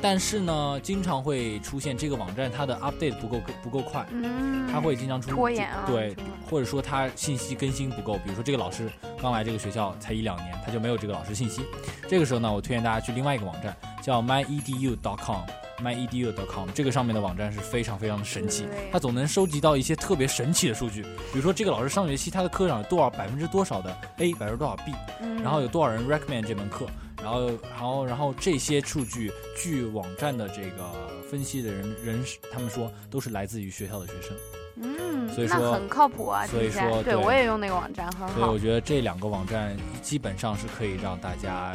[0.00, 6.14] 但是呢，经常会出现这个网站它的 update 不够不够快，嗯，它会经常出拖延啊对，
[6.48, 11.62] 或者说它信息更新不够，比如说这个老师刚来这个学校才一两年，他就没有这个老师信息。
[12.08, 15.42] 这个时候呢，我推荐大家去另外一个网站，叫 myedu.com。
[15.82, 26.86] myedu.com 这个上面的网站是非常非常的神奇，它总能收集到一些特别神奇的数据，比如说这个老师上学期他的课上有多少百分之多少的 A，百分之多少 B，、嗯然后有多少人 recommend 这门课，
[27.22, 30.90] 然后然后然后这些数据据网站的这个
[31.30, 34.34] 分析的人人他们说都是来自于学校的学生。
[34.76, 38.58] 嗯，所以说那很靠谱啊，所以听起来说对对我也用那个网站，很好所以我。
[38.58, 41.72] 觉得这两个网站基本上是可以让大家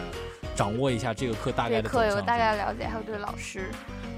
[0.55, 1.88] 掌握一下这个课大概的。
[1.88, 3.69] 课有个大概的了解，还有对老师。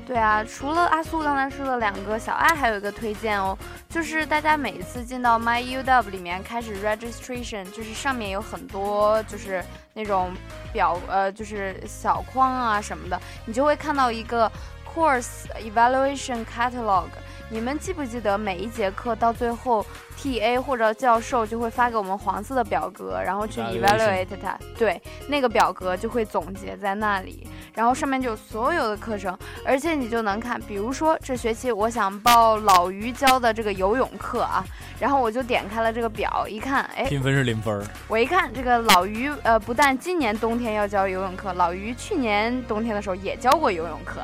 [0.08, 3.58] 对啊，除了阿苏刚才说的两个，小爱还有一个推荐哦，
[3.90, 9.64] 就是大家每一次进到 MyUW 里面开始 registration，就是上面有很多就是
[9.94, 10.32] 那种
[10.72, 14.50] 表呃就是小框啊什么的，你就会看到一个
[14.96, 17.08] course evaluation catalog。
[17.54, 19.86] 你们记不记得每一节课到最后
[20.18, 24.58] ，TA 或者教授就会发给我们黄色的表格，然后去 evaluate 它。
[24.78, 34.64] 对，那个表格就会总结在那里，然后上面就有所有的课程，而且你就能看，比如说这学期我想报老于教的这个游泳课啊，
[34.98, 44.22] 然后我就点开了这个表，一看，哎，评分是零分儿，我一看这个老于，呃，不但今年冬天要教游泳课，老于去年冬天的时候也教过游泳课，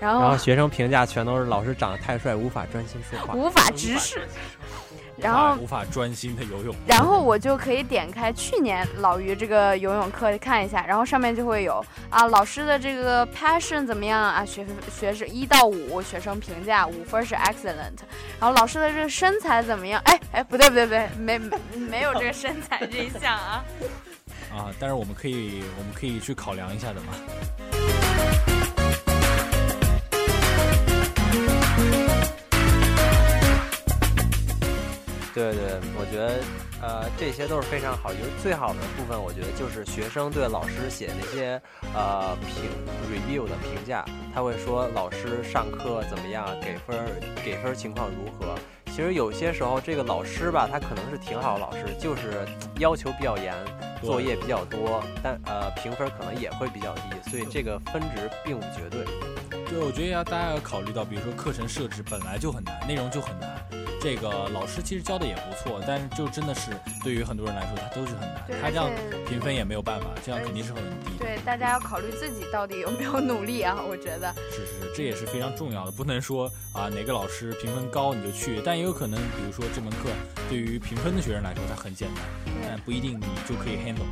[0.00, 4.26] 然后然后学生评价全都是老师长得太帅，无法专心说话，无法直视，
[5.16, 6.74] 然后无法专心的游泳。
[6.86, 14.64] 然后我就可以点开去年老于这个游泳课看一下，然后上面就会有啊老师的这个 passion 怎么样啊，学
[14.96, 17.98] 学生一到五学生评价五分是 excellent，
[18.38, 20.00] 然后老师的这个身材怎么样？
[20.04, 23.64] 哎哎不对不对不对，没没没有这个身材这一项啊。
[24.54, 27.77] 啊，但是我们可以我们可以去考量一下的嘛。
[35.34, 36.40] 对对，我觉得
[36.82, 41.60] 呃这些都是非常好，就是最好的部分，我觉得就是学生对老师写那些
[41.94, 42.70] 呃评
[43.12, 44.04] review 的评价，
[44.34, 47.06] 他会说老师上课怎么样，给分儿
[47.44, 48.54] 给分儿情况如何。
[48.86, 52.44] 其实有些时候这个老师吧，他可能是挺好的老师，就是
[52.80, 53.54] 要求比较严，
[54.02, 59.04] 作业比较多，但呃评分可能也会比较低，所以这个分值并不绝对。
[59.68, 63.62] 对，我觉得要大家要考虑到，比如说课程设置本来就很难，内容就很难，
[64.00, 66.70] 这个老师其实教的也不错，但是就真的是
[67.04, 68.56] 对于很多人来说，它都是很难对。
[68.62, 68.90] 他这样
[69.28, 71.10] 评分也没有办法，这样肯定是很低。
[71.18, 74.34] 对，大家要考虑自己到底有没有努力啊，我觉得。
[74.50, 80.08] 是是是，这也是非常重要的，不能说啊哪个老师评分高你就去，但也有可能，比如说这门课
[80.48, 82.24] 对于评分的学生来说它很简单，
[82.62, 84.08] 但不一定你就可以 handle。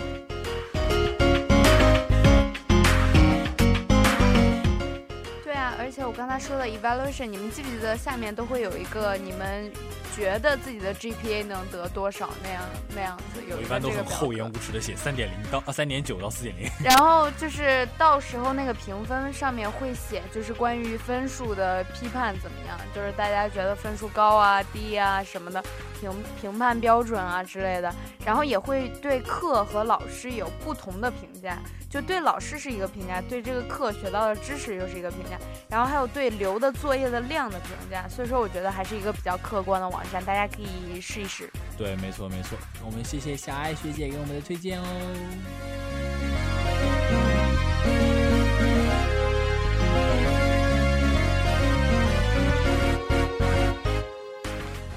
[5.97, 9.73] 且我刚才说的 evaluation，你们记不记得下面都会有一个你们
[10.15, 12.63] 觉得自己的 GPA 能得多少那样
[12.95, 16.71] 那样子，有我一般都一个这个表很厚颜无耻的写三点零到啊三点九到四点零。
[16.85, 25.65] 然后就是到时候那个评分上面会写，就是关于分数的批判怎么样，就是大家觉得分数高啊、低啊什么的，
[25.99, 27.91] 评评判标准啊之类的。
[28.23, 31.57] 然后也会对课和老师有不同的评价，
[31.89, 35.39] 就对老师是一个评价，对这个课学到的知识又是一个评价，
[35.69, 38.07] 然后还有对留的作业的量的评价。
[38.09, 41.51] 所以说，我觉得还是一个比较客观的网站，大家可以试一试。
[41.79, 42.59] 对，没错没错。
[42.85, 44.87] 我们谢谢小爱学姐给我们的推荐哦。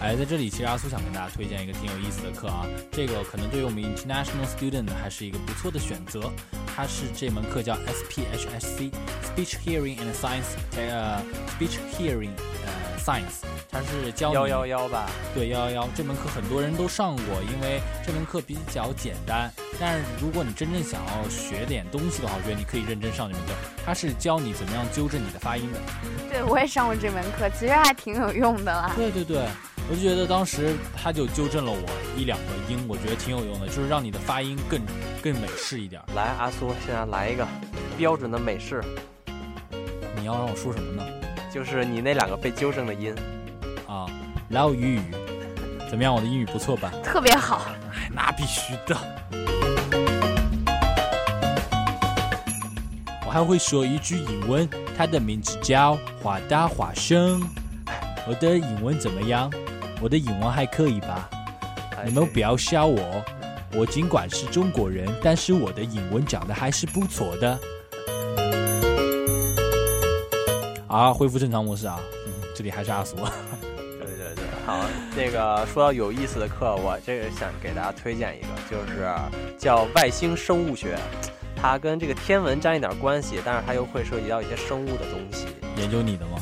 [0.01, 6.31] 哎，在这里，其实阿苏想跟大家推荐一个挺有意思的课啊，这个可能对于我们 international student 还是一个不错的选择。
[6.73, 8.91] 它是这门课叫 SPHSC
[9.35, 11.21] Speech Hearing and Science，呃
[11.59, 12.29] ，Speech Hearing
[12.65, 15.09] 呃 Science，它是教你幺幺幺吧？
[15.35, 19.51] 对，幺幺幺这门课很多人都上过，因为这门课比较简单。
[19.77, 23.53] 但是如果你真正想要学点东西的话，我觉得你可以认真上这门课。
[23.85, 25.79] 它是教你怎么样纠正你的发音的。
[26.31, 28.93] 对，我也上过这门课，其实还挺有用的啦。
[28.95, 29.45] 对对对，
[29.91, 31.79] 我就觉得当时他就纠正了我
[32.15, 34.79] 一两个音，我觉得挺有用的，就是让你的发音更
[35.19, 35.99] 更美式一点。
[36.15, 37.47] 来，阿苏，现在来一个
[37.97, 38.83] 标准的美式。
[40.15, 41.03] 你要让我说什么呢？
[41.51, 43.15] 就是你那两个被纠正的音。
[43.87, 44.05] 啊，
[44.49, 45.01] 老语语，
[45.89, 46.13] 怎么样？
[46.13, 46.93] 我的英语不错吧？
[47.03, 47.65] 特别好。
[47.91, 48.95] 哎，那必须的。
[53.25, 57.41] 我还会说一句英文，它的名字叫华大华生。
[58.27, 59.51] 我的英文怎么样？
[60.01, 61.29] 我的英文还可以吧？
[62.05, 63.23] 你们不要笑我，
[63.73, 67.59] 我尽管是中国人，但是我的英文讲的还是不错的。
[70.87, 71.99] 啊，恢复正常模式啊！
[72.25, 73.15] 嗯，这里还是阿苏。
[73.17, 74.83] 对对对，好，
[75.15, 79.07] 那个说到有意思的课，我这个想给大家推荐一个，就是
[79.57, 80.97] 叫外星生物学，
[81.55, 85.47] 它跟这个天文沾一点关系，但是它又会涉及到一些生物的东西。
[85.75, 86.39] 研究你的吗？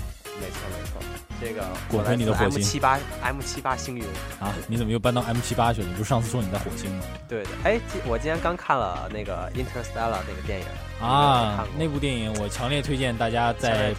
[1.48, 4.04] 没错没错，这个滚回你的火星 M 星七八 M 七八星云
[4.40, 4.54] 啊！
[4.68, 5.88] 你怎么又搬到 M 七八去了？
[5.88, 7.04] 你不是上次说你在火星吗？
[7.28, 10.66] 对的，哎，我今天刚看了那个 Interstellar 那个电影
[11.02, 13.94] 啊，那部电影我强烈推荐大家在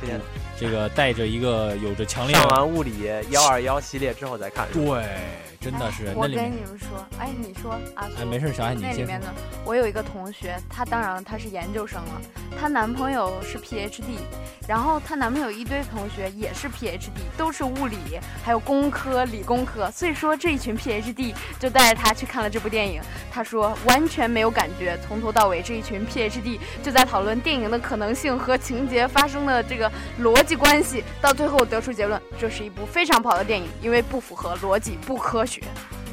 [0.59, 4.67] 这个带着一个有着强烈上完物理幺二幺系列之后再看。
[4.73, 5.07] 对，
[5.61, 9.33] 真的是那我跟你们说，哎，你说啊，哎没事小爱你先那里面呢，
[9.65, 12.21] 我有一个同学，她当然她是研究生了，
[12.61, 14.19] 她男朋友是 PhD，
[14.67, 17.97] 然后她男朋友一堆同学也是 PhD，都是物理，
[18.45, 35.63] 还有工科、理工科，所以说这一群 PhD 就带着她去看了这部电影，她说完全没有感觉，从头到尾这一群 PhD 就在讨论电影的可能性和情节发生的这个逻辑关系，到最后得出结论，这是一部非常不好的电影，因为不符合逻辑，不科学。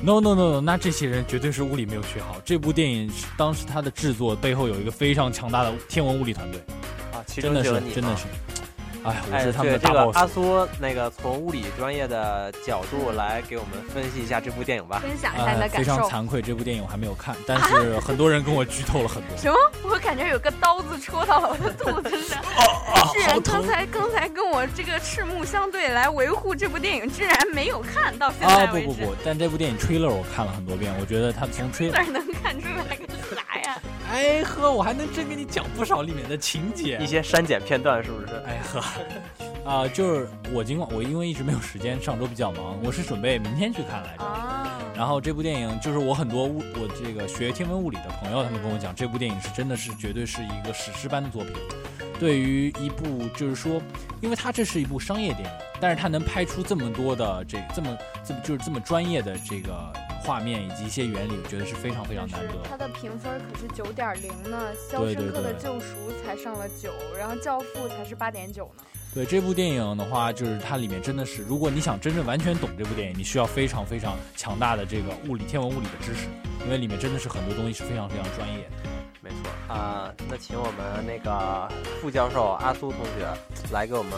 [0.01, 2.35] No no no no，那这些人绝对是物理没有学好。
[2.43, 6.61] 这部电影是当时它的制作背后有一个非常强大的天文物理团队
[7.11, 8.25] 啊，其真的是有你真的是，
[9.05, 10.17] 哎，我哎，是他们的大对这个 boss。
[10.17, 14.99] 阿苏那个从物理专业的角度来给我们分析一下这部电影吧。
[14.99, 16.09] 分享一下你的呃，非感受。
[16.09, 19.37] 常惭愧，这部电影我还没有看，但是很多人跟我剧透了很多。
[19.37, 19.55] 什么？
[19.83, 22.43] 我感觉有个刀子戳到了我的肚子上。
[23.13, 28.87] 是人刚才刚才跟我这个赤目相对来维护这部电影，居然没有看到现啊在为止。
[28.87, 33.79] 不不不，但这部电影 trailer 我看了很多遍，我觉得它从 trailer 哪能看出来个啥呀？
[34.15, 38.33] 哎呵，我还能真给你讲不少里面的情节，一些删减片段是不是？
[38.45, 38.81] 哎呵，
[39.69, 44.23] 啊、就是我尽管我因为一直没有时间，上周比较忙，我是准备明天去看来着。
[44.95, 51.53] 然后这部电影就是我很多物我这个学天文物理的朋友，他们跟我讲，这部电影是真的是绝对是一个史诗般的作品。
[52.17, 53.81] 对于一部就是说，
[54.21, 55.51] 因为它这是一部商业电影，
[55.81, 59.91] 但是它能拍出这么多的这这么这么就是这么专业的这个
[60.25, 62.53] 画面以及一些原理，我觉得是非常非常难得。
[62.67, 68.83] 它的评分可是九点零呢，《肖申克的救赎》才上了九，然后《教父》才是八点九呢。
[69.13, 76.27] 对这部电影的话，就是它里面真的是，如果你想真正完全懂这部电影，你需要非常非常强大的这个物理、天文物理的知识，
[76.65, 78.89] 因为里面真的是很多东西是非常非常专业的。
[79.21, 81.67] 没错啊、那请我们那个
[81.99, 83.27] 副教授阿苏同学
[83.71, 84.11] 来给我们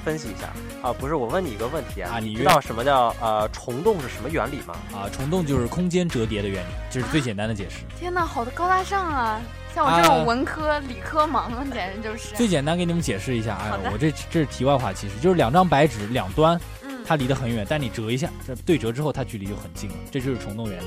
[0.00, 0.48] 分析一下
[0.82, 4.74] 啊，不是我问你一个问题啊，啊你知道什么叫呃虫洞是什么原理吗？
[4.92, 7.78] 啊，虫洞就是空间折叠的原理，这是最简单的解释。
[7.98, 9.40] 天哪，好的高大上啊！
[9.74, 12.34] 像我这种啊文科、理科盲，简直就是。
[12.34, 20.86] 最简单给你们解释一下，哎好的，我这这是题外话，其实就是两张白纸两端，嗯它离得很远，但你折一下，这对折之后它距离就很近了，这就是虫洞原理。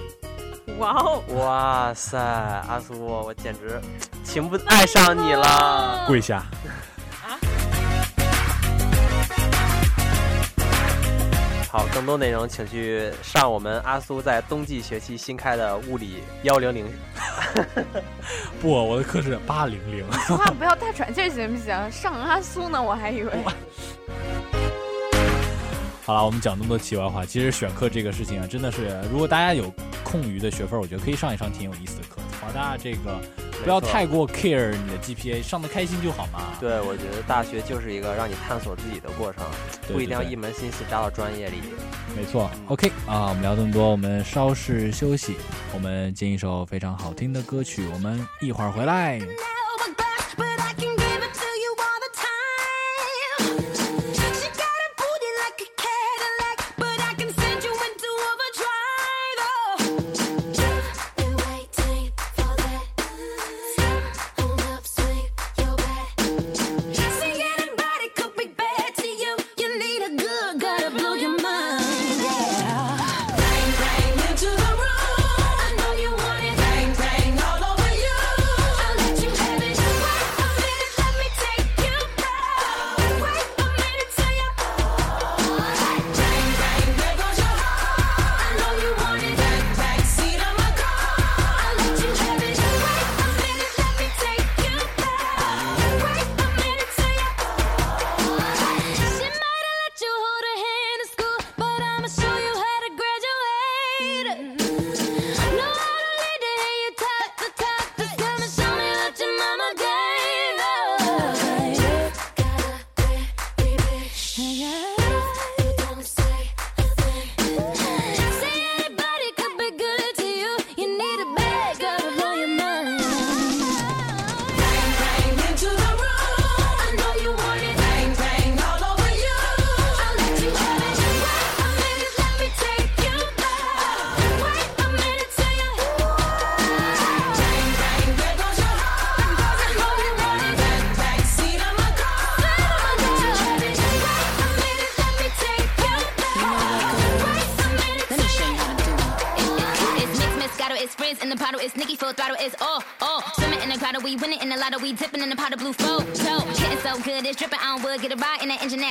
[0.80, 1.24] 哇哦！
[1.36, 3.80] 哇塞，阿苏，我简直
[4.24, 6.06] 情不爱上你了。
[6.08, 6.44] 跪下。
[11.74, 16.86] 好，更多内容请去上我们阿苏在冬季学期新开的物理幺零零。
[18.62, 20.06] 不，我的课是八零零。
[20.28, 21.92] 说话不要太喘气儿行不行？
[21.92, 23.32] 上阿苏呢，我还以为。
[26.06, 32.22] 好了，我们讲那么多题外话，其实选课这个事情啊，真的是，如果大家有空余的学分，我觉得可以上一上挺有意思的课。
[32.44, 33.20] 华大这个
[33.64, 36.58] 不要太过 care 你的 GPA，上的开心就好嘛。
[36.60, 39.46] 对，我觉得大学就是一个让你探索自己的过程，
[39.88, 41.58] 不一定要一门心思扎到专业里。
[42.16, 45.38] 没错，OK 啊，我们聊这么多，我们稍事休息，
[45.74, 49.22] 我们进一首非常好听的歌曲，我们一会儿回来。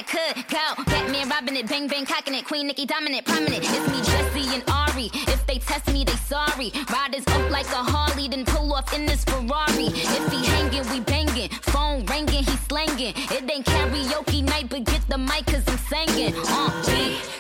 [0.03, 0.85] Engine could go.
[0.85, 3.63] Batman robbing it, bang bang cocking it, Queen Nicki dominant, prominent.
[3.63, 5.11] It's me, Jesse and Ari.
[5.13, 6.73] If they test me, they sorry.
[6.93, 9.87] Riders up like a Harley, then pull off in this Ferrari.
[9.87, 11.49] If he hanging, we banging.
[11.73, 13.15] Phone ringing, he slanging.
[13.17, 16.35] It ain't karaoke night, but get the mic, cause I'm singing.
[16.37, 17.32] Uh, B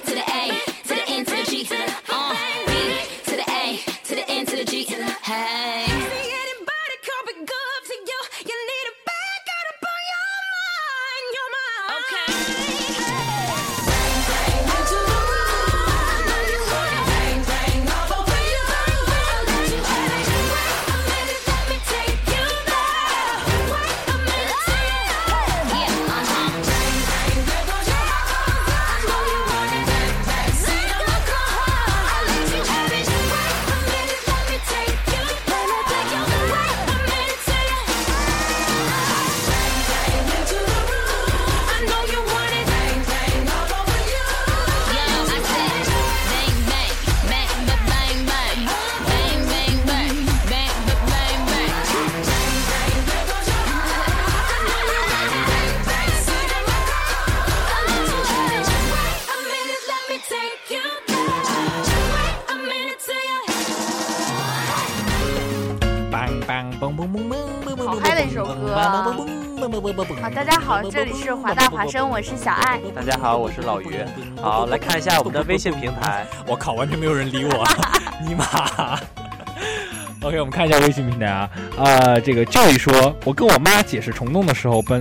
[71.22, 72.80] 是华大华生，我是小爱。
[72.92, 73.94] 大家好，我是老于。
[74.40, 76.26] 好，来看一下我们的微信平台。
[76.48, 77.64] 我靠，完全没有人理我，
[78.26, 78.98] 尼玛。
[80.20, 81.48] OK，我们看一下微信平台啊，
[81.78, 85.00] 啊、这个 Joy 说，我跟我妈解释虫洞的时候，本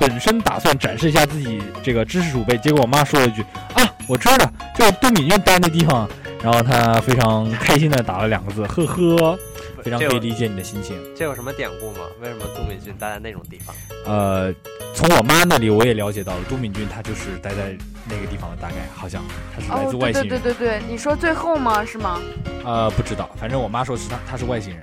[0.00, 3.42] 本身打算展示一下自己这个知识储备，结果我妈说了一句
[3.74, 6.08] 啊，我知道了，就是杜敏俊待那地方，
[6.42, 9.38] 然后她非常开心的打了两个字，呵呵。
[9.82, 10.94] 非常可以理解你的心情。
[11.16, 12.00] 这有什么典故吗？
[12.20, 13.74] 为什么杜敏俊待在那种地方？
[14.04, 14.52] 呃，
[15.00, 17.74] 从我妈那里我也了解到了，都敏俊他就是待在
[18.04, 19.24] 那个地方的，大概好像
[19.56, 20.28] 他是来自外星人。
[20.28, 21.82] 对对对对，你说最后吗？
[21.82, 22.20] 是吗？
[22.66, 24.82] 呃，不知道，反正我妈说是他他是外星人。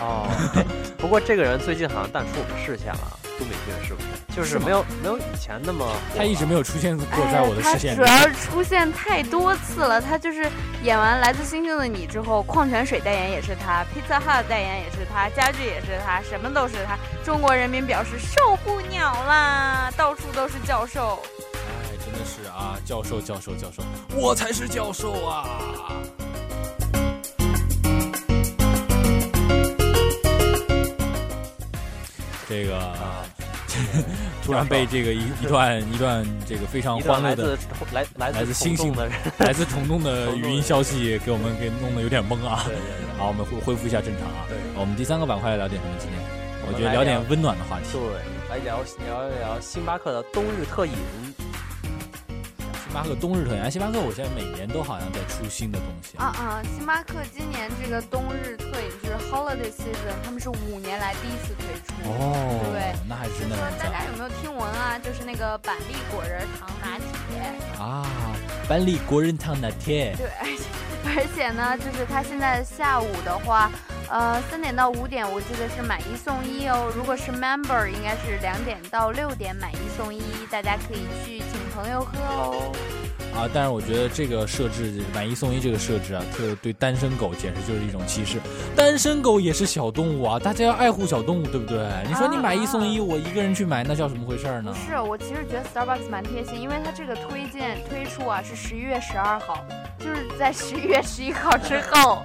[0.00, 0.62] 哦，哎
[0.98, 4.03] 不过这个人最近好像淡出我们视线了，都敏俊是不是？
[4.34, 8.02] 就是没有没有以前那么他一直没有出现过在我的视线里。
[8.02, 10.50] 哎他主要出现太多次了，他就是
[10.82, 16.98] 演完《来自星星的你》之后，矿泉水代言也是他，Pizza Hut 代言也是他，家具也是他，什么都是他。
[17.24, 21.22] 中国人民表示受不了啦，到处都是教授。
[21.54, 23.82] 哎，真的是啊，教授教授教授，
[24.16, 25.48] 我才是教授啊！
[32.46, 33.24] 这个啊，
[34.44, 37.56] 突然被这个一一段一段这个非常 欢乐的
[37.92, 42.64] 来来自来自星星的人 来自虫洞的语音消息，给我们给弄得有点懵啊。
[43.18, 44.44] 好，我们恢恢复一下正常啊。
[44.48, 45.94] 对我们第三个板块聊点什么？
[45.98, 46.18] 今天
[46.66, 47.86] 我觉得聊点温暖的话题。
[47.92, 48.00] 对，
[48.50, 50.92] 来聊聊一聊星巴克的冬日特饮。
[52.94, 56.16] 星巴克冬日特饮，星巴克我现在每年都好像在出新的东西。
[56.16, 56.62] 啊啊！
[56.62, 61.92] 星巴克今年这个冬日特饮就是 Holiday Season，他们是五年来第一次推出。
[62.08, 64.96] 哦，对，那还真的大家有没有听闻啊？
[64.96, 67.82] 就是那个板栗果仁糖拿铁。
[67.82, 68.06] 啊！
[68.68, 70.62] 板栗果仁糖拿铁，对，而且
[71.04, 73.72] 而且呢，就是它现在下午的话，
[74.08, 76.92] 呃，三点到五点，我记得是买一送一哦。
[76.94, 82.72] 如果是 member，应该是两点到六点买一送一，大家可以去请朋友喝哦。
[83.34, 83.50] 啊！
[83.52, 88.38] 但是我觉得这个设置买一送一这个设置啊，特对单身狗简直就是一种歧视。
[88.76, 91.84] 单身狗也是小动物啊，大家要爱护小动物，对不对？
[92.06, 94.72] 你说你买一送一，我一个人去买，那叫什么回事呢？
[94.86, 99.66] 是我其实觉得 Starbucks 蛮贴心，因为它这个推荐推出啊是十一月十二号，
[99.98, 102.22] 就是在十一月十一号之后。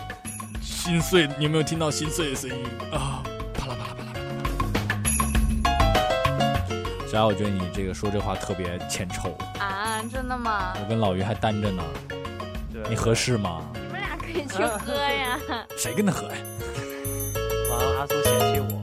[0.60, 2.56] 心碎，你有没有听到心碎的声音
[2.92, 3.22] 啊？
[3.54, 4.03] 啪啦啪啦啪
[7.14, 10.74] 只要我觉得你这个说这话特别欠抽，啊，真的吗？
[10.82, 11.80] 我跟老于还单着呢，
[12.90, 13.62] 你合适吗？
[13.72, 15.38] 你们俩可以去喝呀。
[15.78, 16.34] 谁跟他喝呀？
[17.70, 18.82] 完了，阿苏嫌弃我，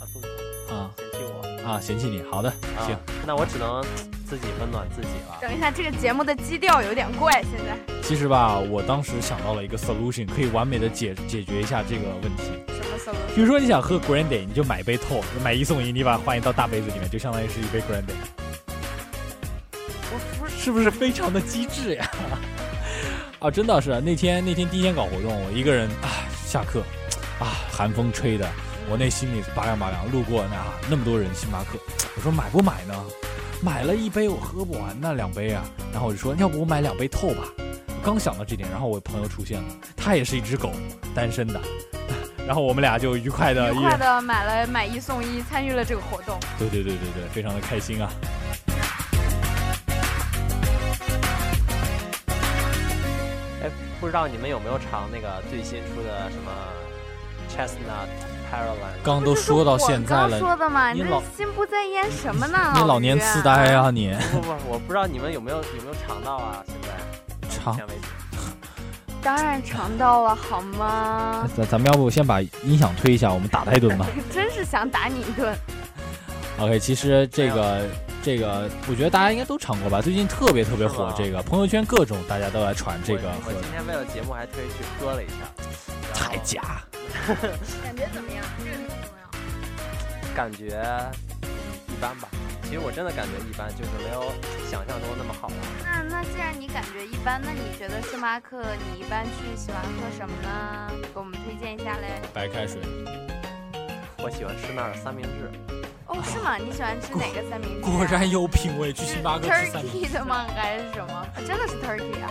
[0.00, 2.20] 阿苏啊，嫌弃我啊，嫌弃你。
[2.28, 2.96] 好的，啊行。
[3.24, 3.80] 那我只能
[4.28, 5.38] 自己温暖自己了。
[5.40, 7.78] 等一下，这个节目的基调有点怪，现在。
[8.02, 12.50] 其实吧，我当时想到了一个 solution，可以完美的解解决一下这个问题。
[13.34, 18.14] 比如说你想喝 Grande，你就买一杯透，买一送一，你把它换一到大杯子里面，就相当于是一杯 Grande。
[20.12, 22.10] 我是不是非常的机智呀？
[23.40, 26.82] 啊， 真的是那天那天第一天搞活动，我一个人啊下课，
[27.38, 28.48] 啊寒风吹的，
[28.88, 30.10] 我那心里拔凉拔凉。
[30.12, 31.78] 路过那、啊、那么多人星巴克，
[32.16, 32.94] 我说买不买呢？
[33.60, 37.44] 买了一杯我喝不完那两杯啊，然后我就说要不我买两杯透吧。
[38.02, 40.72] 刚想到这点，然后我朋友出现了，他也是一只狗，
[41.14, 41.60] 单身的，
[42.46, 46.38] 然后我们俩就愉快的愉快的买了买一送一，参与了这个活动。
[46.58, 48.10] 对对对对对，非常的开心啊。
[53.62, 53.70] 哎，
[54.00, 56.50] 不知道你们有没有尝那个最新出的什么
[57.48, 58.08] chestnut
[58.50, 59.02] Caroline？
[59.04, 62.72] 刚刚都说到现在了，刚说的嘛，你老心不在焉什么呢？
[62.74, 64.12] 你老年痴呆啊你！
[64.32, 66.62] 不不，我不知道你们有没有有没有尝到啊？
[66.66, 66.88] 现在
[67.48, 68.08] 尝为止。
[69.22, 71.48] 当然尝到了，好吗？
[71.56, 74.06] 咱咱们要不先把音响推一下，我们打他一顿吧。
[74.32, 75.56] 真是想打你一顿。
[76.58, 77.88] OK，其实这个
[78.20, 80.02] 这个，我觉得大家应该都尝过吧？
[80.02, 83.32] 最近特别特别火，这个朋友圈各种大家都在传这个。
[83.46, 85.34] 我今天为了节目还特意去喝了一下，
[86.12, 86.82] 太假。
[87.84, 88.44] 感觉怎么样？
[88.58, 90.34] 这个很重要。
[90.34, 90.84] 感觉
[91.88, 92.28] 一般吧。
[92.64, 94.32] 其实我真的感觉一般，就是没有
[94.70, 95.56] 想象中那么好玩。
[96.82, 100.90] 感觉一般，那你觉得星巴克你一般去喜欢喝什么呢？
[101.14, 102.20] 给我们推荐一下嘞。
[102.34, 102.80] 白开水。
[104.18, 105.48] 我喜欢吃那儿的三明治。
[106.08, 106.56] 哦，是吗？
[106.56, 107.88] 你喜欢吃哪个三明治、啊？
[107.88, 110.08] 果然有品味，去星巴克吃三明治。
[110.08, 110.44] Turkey 的吗？
[110.56, 111.14] 还是什么？
[111.14, 112.26] 啊、真的是 Turkey 啊！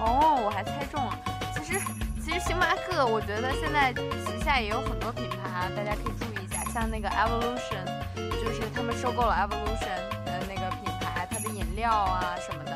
[0.00, 1.18] 哦，我还猜中了。
[1.62, 1.80] 其实
[2.24, 7.84] 其实星巴克，我觉得现在旗下也有很多品牌啊，大家可以注意一下，像那个 Evolution，
[8.16, 12.69] 就是他们收购了 Evolution 的那个品牌，它的饮料啊什么的，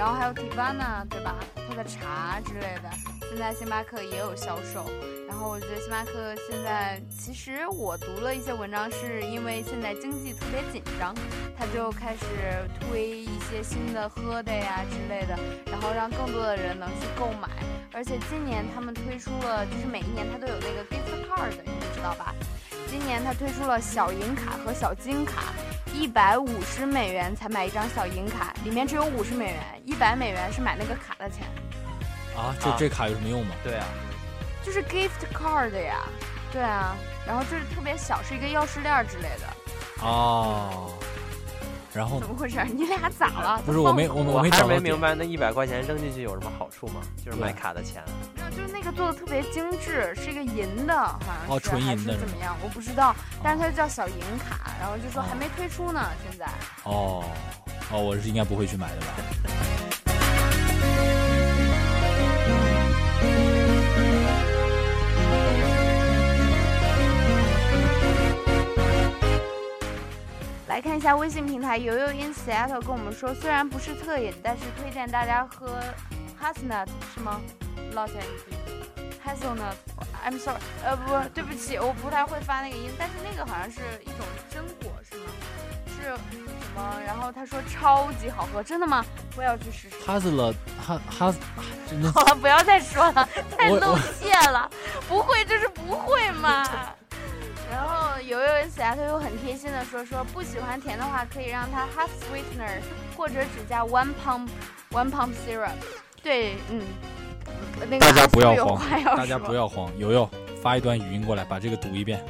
[0.00, 1.36] 然后还有 Tivana 对吧？
[1.68, 2.88] 它的茶之类的，
[3.28, 4.86] 现在星巴克也有销售。
[5.28, 11.14] 然后我觉得星巴克现在，其实我读了一些文章，是因为现在经济特别紧张，
[11.54, 12.24] 他就开始
[12.80, 15.38] 推一些新的喝的呀之类的，
[15.70, 17.50] 然后让更多的人能去购买。
[17.92, 22.34] 而且今年他们推出了，就是每一年它都有那个 gift card，你们知道吧？
[22.88, 25.52] 今年它推出了小银卡和小金卡，
[25.92, 31.46] 一百五十美元才买一张小银卡，里面只有五十美元，一百美元是买那个卡的钱。
[32.36, 33.54] 啊，这这卡有什么用吗？
[33.62, 33.86] 对啊。
[34.62, 36.04] 就是 gift card 呀，
[36.52, 36.94] 对啊，
[37.26, 39.46] 然后就是特别小，是一个钥匙链之类的。
[40.02, 40.92] 哦，
[41.92, 42.64] 然后怎么回事？
[42.72, 43.62] 你俩咋了？
[43.66, 47.00] 不是我没我我还是没明白那一百块钱扔进去有什么好处吗？
[47.24, 48.02] 就是买卡的钱。
[48.36, 52.56] 没有，就是那个做的特别精致，是一个银的，好像是，哦纯银的怎么样？
[52.62, 56.46] 我不知道，但是它叫小银卡，然后就说还没推出呢，现在。
[56.84, 57.24] 哦
[57.92, 59.06] 哦，我是应该不会去买的吧？
[70.70, 75.80] 来看一下微信平台，游游 in Seattle 跟我们说，虽然不是特饮，但是推荐大家喝
[76.40, 77.40] hazelnut 是吗
[77.92, 78.22] ？Latte
[79.26, 85.24] hazelnut，I'm sorry，呃不，对不起，我不太会发那个音，但是那个好像是一种榛果是吗？
[85.88, 86.16] 是什
[86.76, 87.00] 么？
[87.04, 89.04] 然后他说超级好喝，真的吗？
[89.36, 89.96] 我也要去试试。
[90.06, 91.34] 哈斯勒哈哈，
[91.90, 94.70] 真的好了，不要再说了，太露我怯了。
[95.08, 96.64] 不会就是不会嘛。
[97.70, 102.80] 然后有有喜亚特又很贴心的说说不喜欢甜的话，可以让它 half sweetener，
[103.16, 104.48] 或者只加 one pump
[104.90, 105.70] one pump syrup。
[106.22, 106.82] 对，嗯，
[107.88, 108.82] 那个大家不要慌，
[109.16, 110.28] 大家不要慌，游游
[110.60, 112.22] 发一段语音过来，把这个读一遍，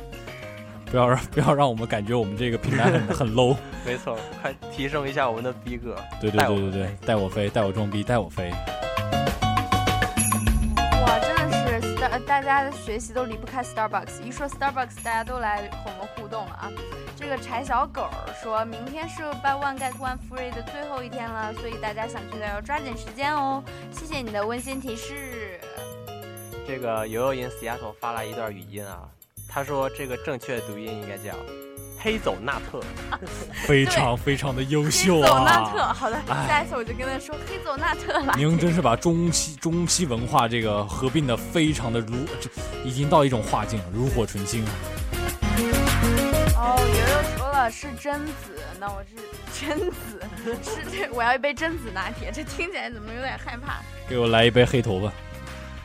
[0.87, 3.57] 不要让不要让我们感觉我们这个平台很很 low。
[3.85, 5.97] 没错，快提升一下我们的逼格。
[6.21, 8.53] 对对对对对，带我飞，带我装逼，带我飞。
[12.41, 14.23] 大家的学习都离不开 Starbucks。
[14.23, 16.73] 一说 Starbucks，大家都来和我们互动了啊。
[17.15, 18.09] 这个柴小狗
[18.43, 23.63] 说，明天是 Buy One Get One Free 的最后一天了，所以大家想去的要抓紧时间哦。
[23.93, 25.61] 谢谢你的温馨提示。
[26.67, 29.07] 这个游游 in Seattle 发来一段语音啊，
[29.47, 31.37] 他说这个正确读音应该叫
[32.03, 32.81] 黑走纳特，
[33.67, 35.93] 非常非常的优秀黑走纳特，啊！
[35.93, 38.35] 好的，哎下一次我就跟他说黑走纳特了。
[38.37, 42.49] 您真是把中西中西文化这个合并的非常的如，这
[42.85, 44.73] 已经到一种化境了，炉火纯青啊！
[46.57, 50.23] 哦，悠悠说了是榛子，那我是榛子，
[50.63, 53.81] 是这我要一杯榛子拿铁，这听起来怎么有点害怕？
[54.09, 55.13] 给我来一杯黑头发。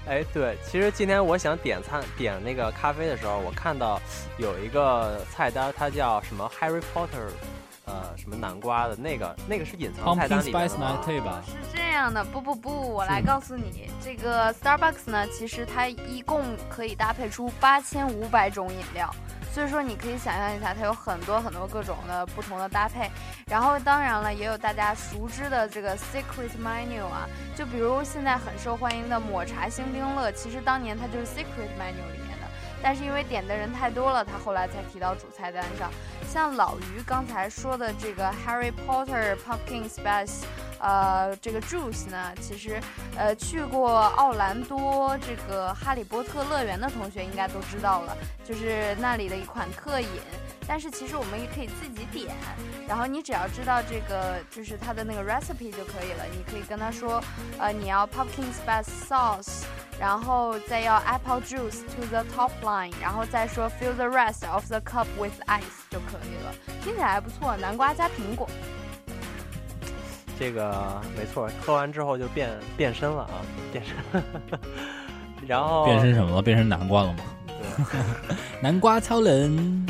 [0.07, 3.99] 哎，对，其实今天我想点餐点那个咖啡的时候，我看到
[4.37, 7.29] 有一个菜单，它叫什么 Harry Potter，
[7.85, 10.59] 呃，什么南瓜的那个，那个是隐藏菜单里的
[11.21, 11.43] 吧？
[11.47, 19.11] 是这样的，不不不，我来告诉你，这个 Starbucks 呢，其实它一共可以搭配出八千五百种饮料，
[19.55, 23.09] 所以说你可以想象一下，它有很多很多各种的不同的搭配。
[23.47, 27.25] 然后当然了，也有大家熟知的这个 Secret Menu 啊，
[27.55, 32.47] 就比如现在很受欢迎的抹茶星冰乐，其实当年它就是 Secret Menu 里面的。
[32.83, 35.89] 但是因为点的人太多了，它后来才提到主菜单上。
[36.27, 40.43] 像老于刚才说的这个 Harry Potter Pumpkin Spice，
[40.85, 42.79] 呃，这个 Juice 呢，其实
[43.17, 50.07] 呃去过奥兰多这个哈利波特乐园的同学应该都知道了，就是那里的一款特饮。
[50.67, 52.35] 但是其实我们也可以自己点，
[52.87, 56.25] 然后你只要知道这个就是它的那个 recipe 就可以了。
[56.31, 57.21] 你可以跟他说，
[57.59, 59.63] 呃，你要 pumpkin spice sauce，
[59.99, 66.53] 然后再要 apple juice to the top line，然后再说 fill the rest of the cup with ice 就可以了。
[66.83, 68.47] 听起来还不错，南瓜加苹果。
[70.37, 74.23] 这个没错，喝完之后就变变身了啊，变身。
[75.47, 76.41] 然后变身什么了？
[76.41, 77.23] 变身南瓜了吗？
[78.61, 79.85] 南瓜超人。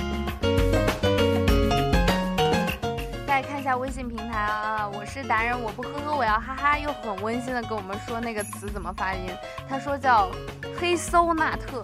[3.26, 9.30] 再看一下微信平台啊，我是达人，我不呵呵，我要哈哈，又很温馨的跟我们说那个词怎么发音，
[9.68, 10.30] 他说叫
[10.80, 11.84] 黑搜纳特，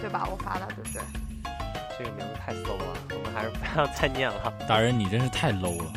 [0.00, 0.28] 对吧？
[0.30, 1.02] 我发的对不对？
[1.98, 4.52] 这个名字太馊了，我们还是不要再念了。
[4.68, 5.92] 达人，你真是太 low 了。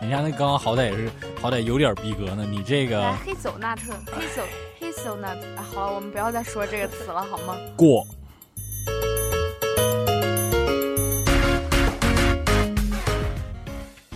[0.00, 2.44] 人家那刚刚好歹也是，好歹有点逼格呢。
[2.48, 4.42] 你这个来，黑走纳特，黑走
[4.78, 7.56] 黑走纳特、啊，好了，我们不要再说这个词了，好吗？
[7.76, 8.06] 过。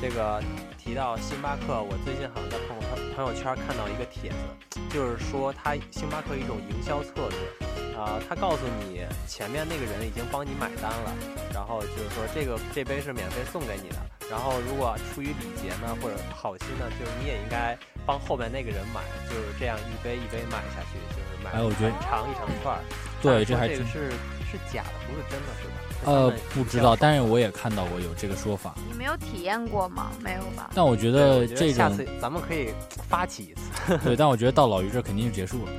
[0.00, 0.42] 这个
[0.76, 11.14] 提到星巴克，我最近好像在朋友朋友圈看到一个帖子，就是说他星巴克一种营销策略，啊、他告诉你前面那个人已经帮你买单了，
[11.54, 13.96] 然后就是说这个这杯是免费送给你的，
[14.30, 22.80] 然后如果出于礼节呢或者好心呢，就是你也应该帮后面那个人买，就是这样一杯一杯买下去，就是买哎我觉得很长一长串儿。
[23.20, 24.10] 对这还这个是
[24.50, 25.74] 是假的，不是真的，是吧？
[26.04, 28.74] 呃，不知道，但是我也看到过有这个说法。
[28.88, 30.12] 你没有体验过吗？
[30.22, 30.70] 没有吧？
[30.74, 32.72] 但我觉得这种下次咱们可以
[33.08, 33.98] 发起一次。
[34.04, 35.72] 对，但我觉得到老于这肯定就结束了。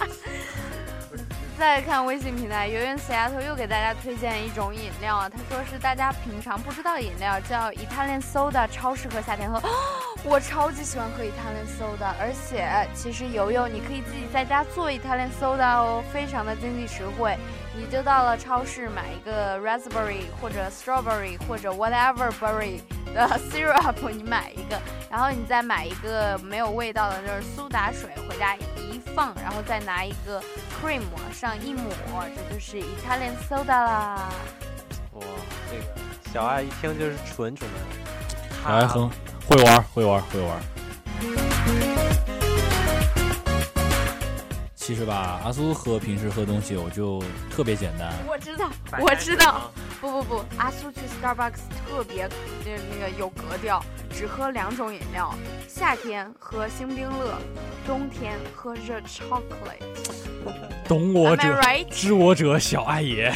[1.58, 9.60] 再看微信平台，游园死丫头又给大家推荐一种饮料啊，他说是大家平常不知道饮料，叫 Italian Soda，超适合夏天喝。
[10.24, 17.36] 我超级喜欢喝 Italian soda，而且其实游泳你可以自己在家做 Italian soda 哦，非常的经济实惠。
[17.74, 22.80] 你就到了超市买一个 raspberry 或者 strawberry 或者 whatever berry
[23.14, 30.42] 的 syrup，你买一个，然后你再买一个没有味道的，就是苏打水，回家一放，然后再拿一个
[30.82, 31.88] cream 往上一抹，
[32.34, 34.28] 这就是 Italian soda 啦。
[35.12, 35.22] 哇，
[35.70, 35.84] 这个
[36.32, 37.78] 小爱一听就是纯纯的。
[38.64, 39.08] 小爱很
[39.48, 40.60] 会玩，会玩，会玩。
[44.74, 48.68] 其实吧，阿苏喝平时喝东西我就特别简单，我知道，
[49.00, 49.70] 我知道，
[50.02, 52.28] 不不不，阿苏去 Starbucks 特别
[52.62, 55.34] 就是那个有格调，只喝两种饮料，
[55.66, 57.38] 夏天喝星冰乐，
[57.86, 59.80] 冬天喝热 chocolate。
[60.86, 61.86] 懂我者 right？
[61.90, 63.34] 知我者小爱也。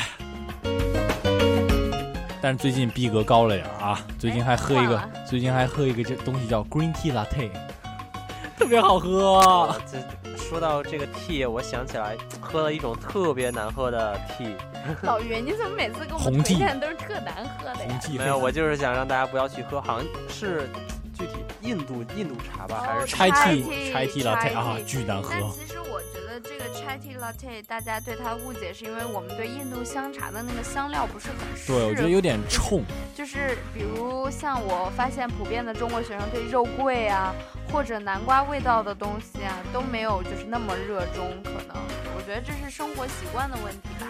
[2.42, 7.48] 但是最近逼格高了点儿啊，最近还喝一个，最近还喝一个这东西叫 green tea latte，
[8.58, 9.34] 特别好喝。
[9.34, 14.54] 哇这说到这个 tea，我想起来喝了一种特别难喝的 tea。
[15.06, 18.00] 老袁，你怎么每次给我们推荐都是特难喝的呀？
[18.18, 20.68] 没有，我就是想让大家不要去喝，好像是
[21.12, 25.30] 具体印度印度茶吧，还是拆 tea- 拆 tea latte 啊，巨难喝。
[25.30, 32.82] 但其实我觉得这个 chai tea latte，大家对它误解是因为我们对印度香茶的那个香料不是很适对，我觉得有点冲。
[33.14, 37.34] 就是比如像我发现普遍的中国学生对肉桂啊
[37.70, 41.76] 或者南瓜味道的东西啊都没有就是那么热衷，可能
[42.16, 44.06] 我觉得这是生活习惯的问题吧。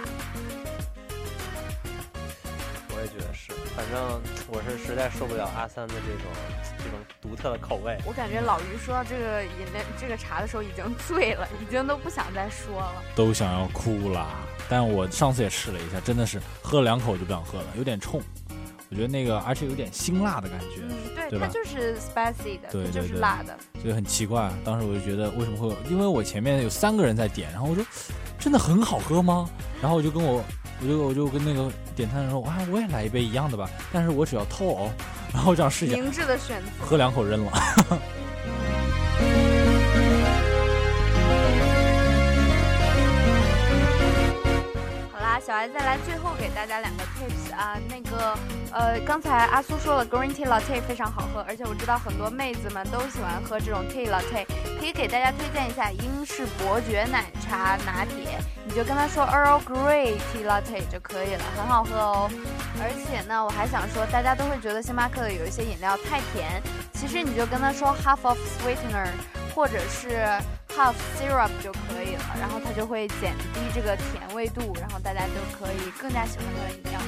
[3.02, 6.30] 我也觉得是，反正我是实在受不了阿三的这种
[6.78, 7.98] 这种独特的口味。
[8.06, 13.02] 我感觉老于说到这个饮料这个茶的时候已经醉了，已经都不想再说了。
[13.16, 14.24] 都想要哭了。
[14.68, 18.22] 但我上次也试了一下，真的是喝了两口就不想喝了，有点冲。
[18.92, 21.38] 我觉得那个，而且有点辛辣的感觉，嗯，对？
[21.38, 23.56] 它就是 spicy 的，对就是辣的。
[23.80, 24.52] 所以很奇怪。
[24.62, 25.76] 当时我就觉得为什么会有？
[25.88, 27.82] 因为我前面有三个人在点，然后我说
[28.38, 29.48] 真的很好喝吗？
[29.80, 30.44] 然后我就跟我，
[30.82, 34.92] 我就我就跟那个点餐的人说，啊，我也来一杯一样的吧，但是我只要透哦。
[35.32, 36.84] 然后这样试一下，明智的选择。
[36.84, 37.52] 喝两口扔了。
[45.44, 48.38] 小艾再来最后给大家两个 tips 啊，那个
[48.70, 54.46] 呃，刚才阿苏说了 green tea latte 非常好喝，而且我知道很多妹子们都喜欢喝这种 tea latte，
[54.78, 62.30] 可以给大家推荐一下英式伯爵奶茶拿铁，你就跟他说 Earl Grey tea latte 就可以了，很好喝哦。
[62.80, 66.62] 而且呢，我还想说，大家都会觉得星巴克的有一些饮料太甜，
[66.94, 69.08] 其实你就跟他说 half of sweetener。
[69.54, 70.08] 或者是
[70.68, 77.00] half syrup 就可以了，然后它就会减低这个甜味度，然后大家就可以更加喜欢它的饮料。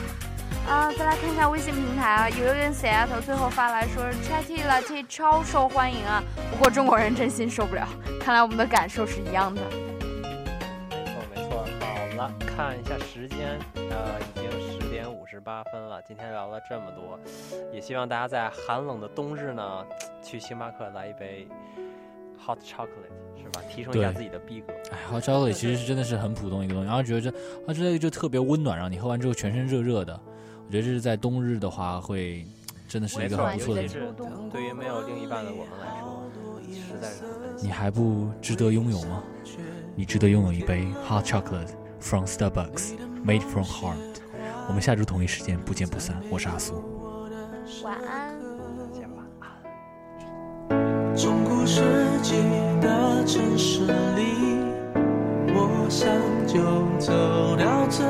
[0.66, 7.86] 啊，再来看一下微信平台啊，有一个人 Seattle 最后发来说 chai tea latte 超受欢迎啊，不过中国人真心受不了，
[8.18, 9.60] 看来我们的感受是一样的。
[10.90, 13.58] 没错没错，好了，看一下时间，
[13.90, 16.00] 呃，已经十点五十八分了。
[16.00, 17.18] 今天聊了这么多，
[17.70, 19.84] 也希望大家在寒冷的冬日呢，
[20.22, 21.46] 去星巴克来一杯
[22.44, 23.62] hot chocolate，是吧？
[23.70, 24.72] 提升一下自己的逼格。
[24.92, 27.30] 哎，hot chocolate 其实是真的是很普通一个东西，然后觉得这
[27.66, 30.20] 啊这个就特别温暖，让你喝完之后全身热热的。
[30.66, 32.46] 我觉得这是在冬日的话会
[32.88, 34.00] 真的是一个很不错的饮料。
[34.52, 36.22] 对于没有另一半的我们来说，
[36.70, 37.64] 实在是很。
[37.64, 39.22] 你还不值得拥有吗？
[39.94, 41.70] 你值得拥有一杯 hot chocolate
[42.00, 43.96] from Starbucks, made from heart。
[44.68, 46.20] 我们下周同一时间不见不散。
[46.30, 46.82] 我是阿苏。
[47.82, 48.34] 晚安。
[51.16, 51.80] 中古世
[52.24, 52.38] 自己
[52.80, 53.84] 的城市
[54.16, 54.58] 里，
[55.48, 56.08] 我想
[56.46, 56.58] 就
[56.98, 57.12] 走
[57.54, 58.02] 到这。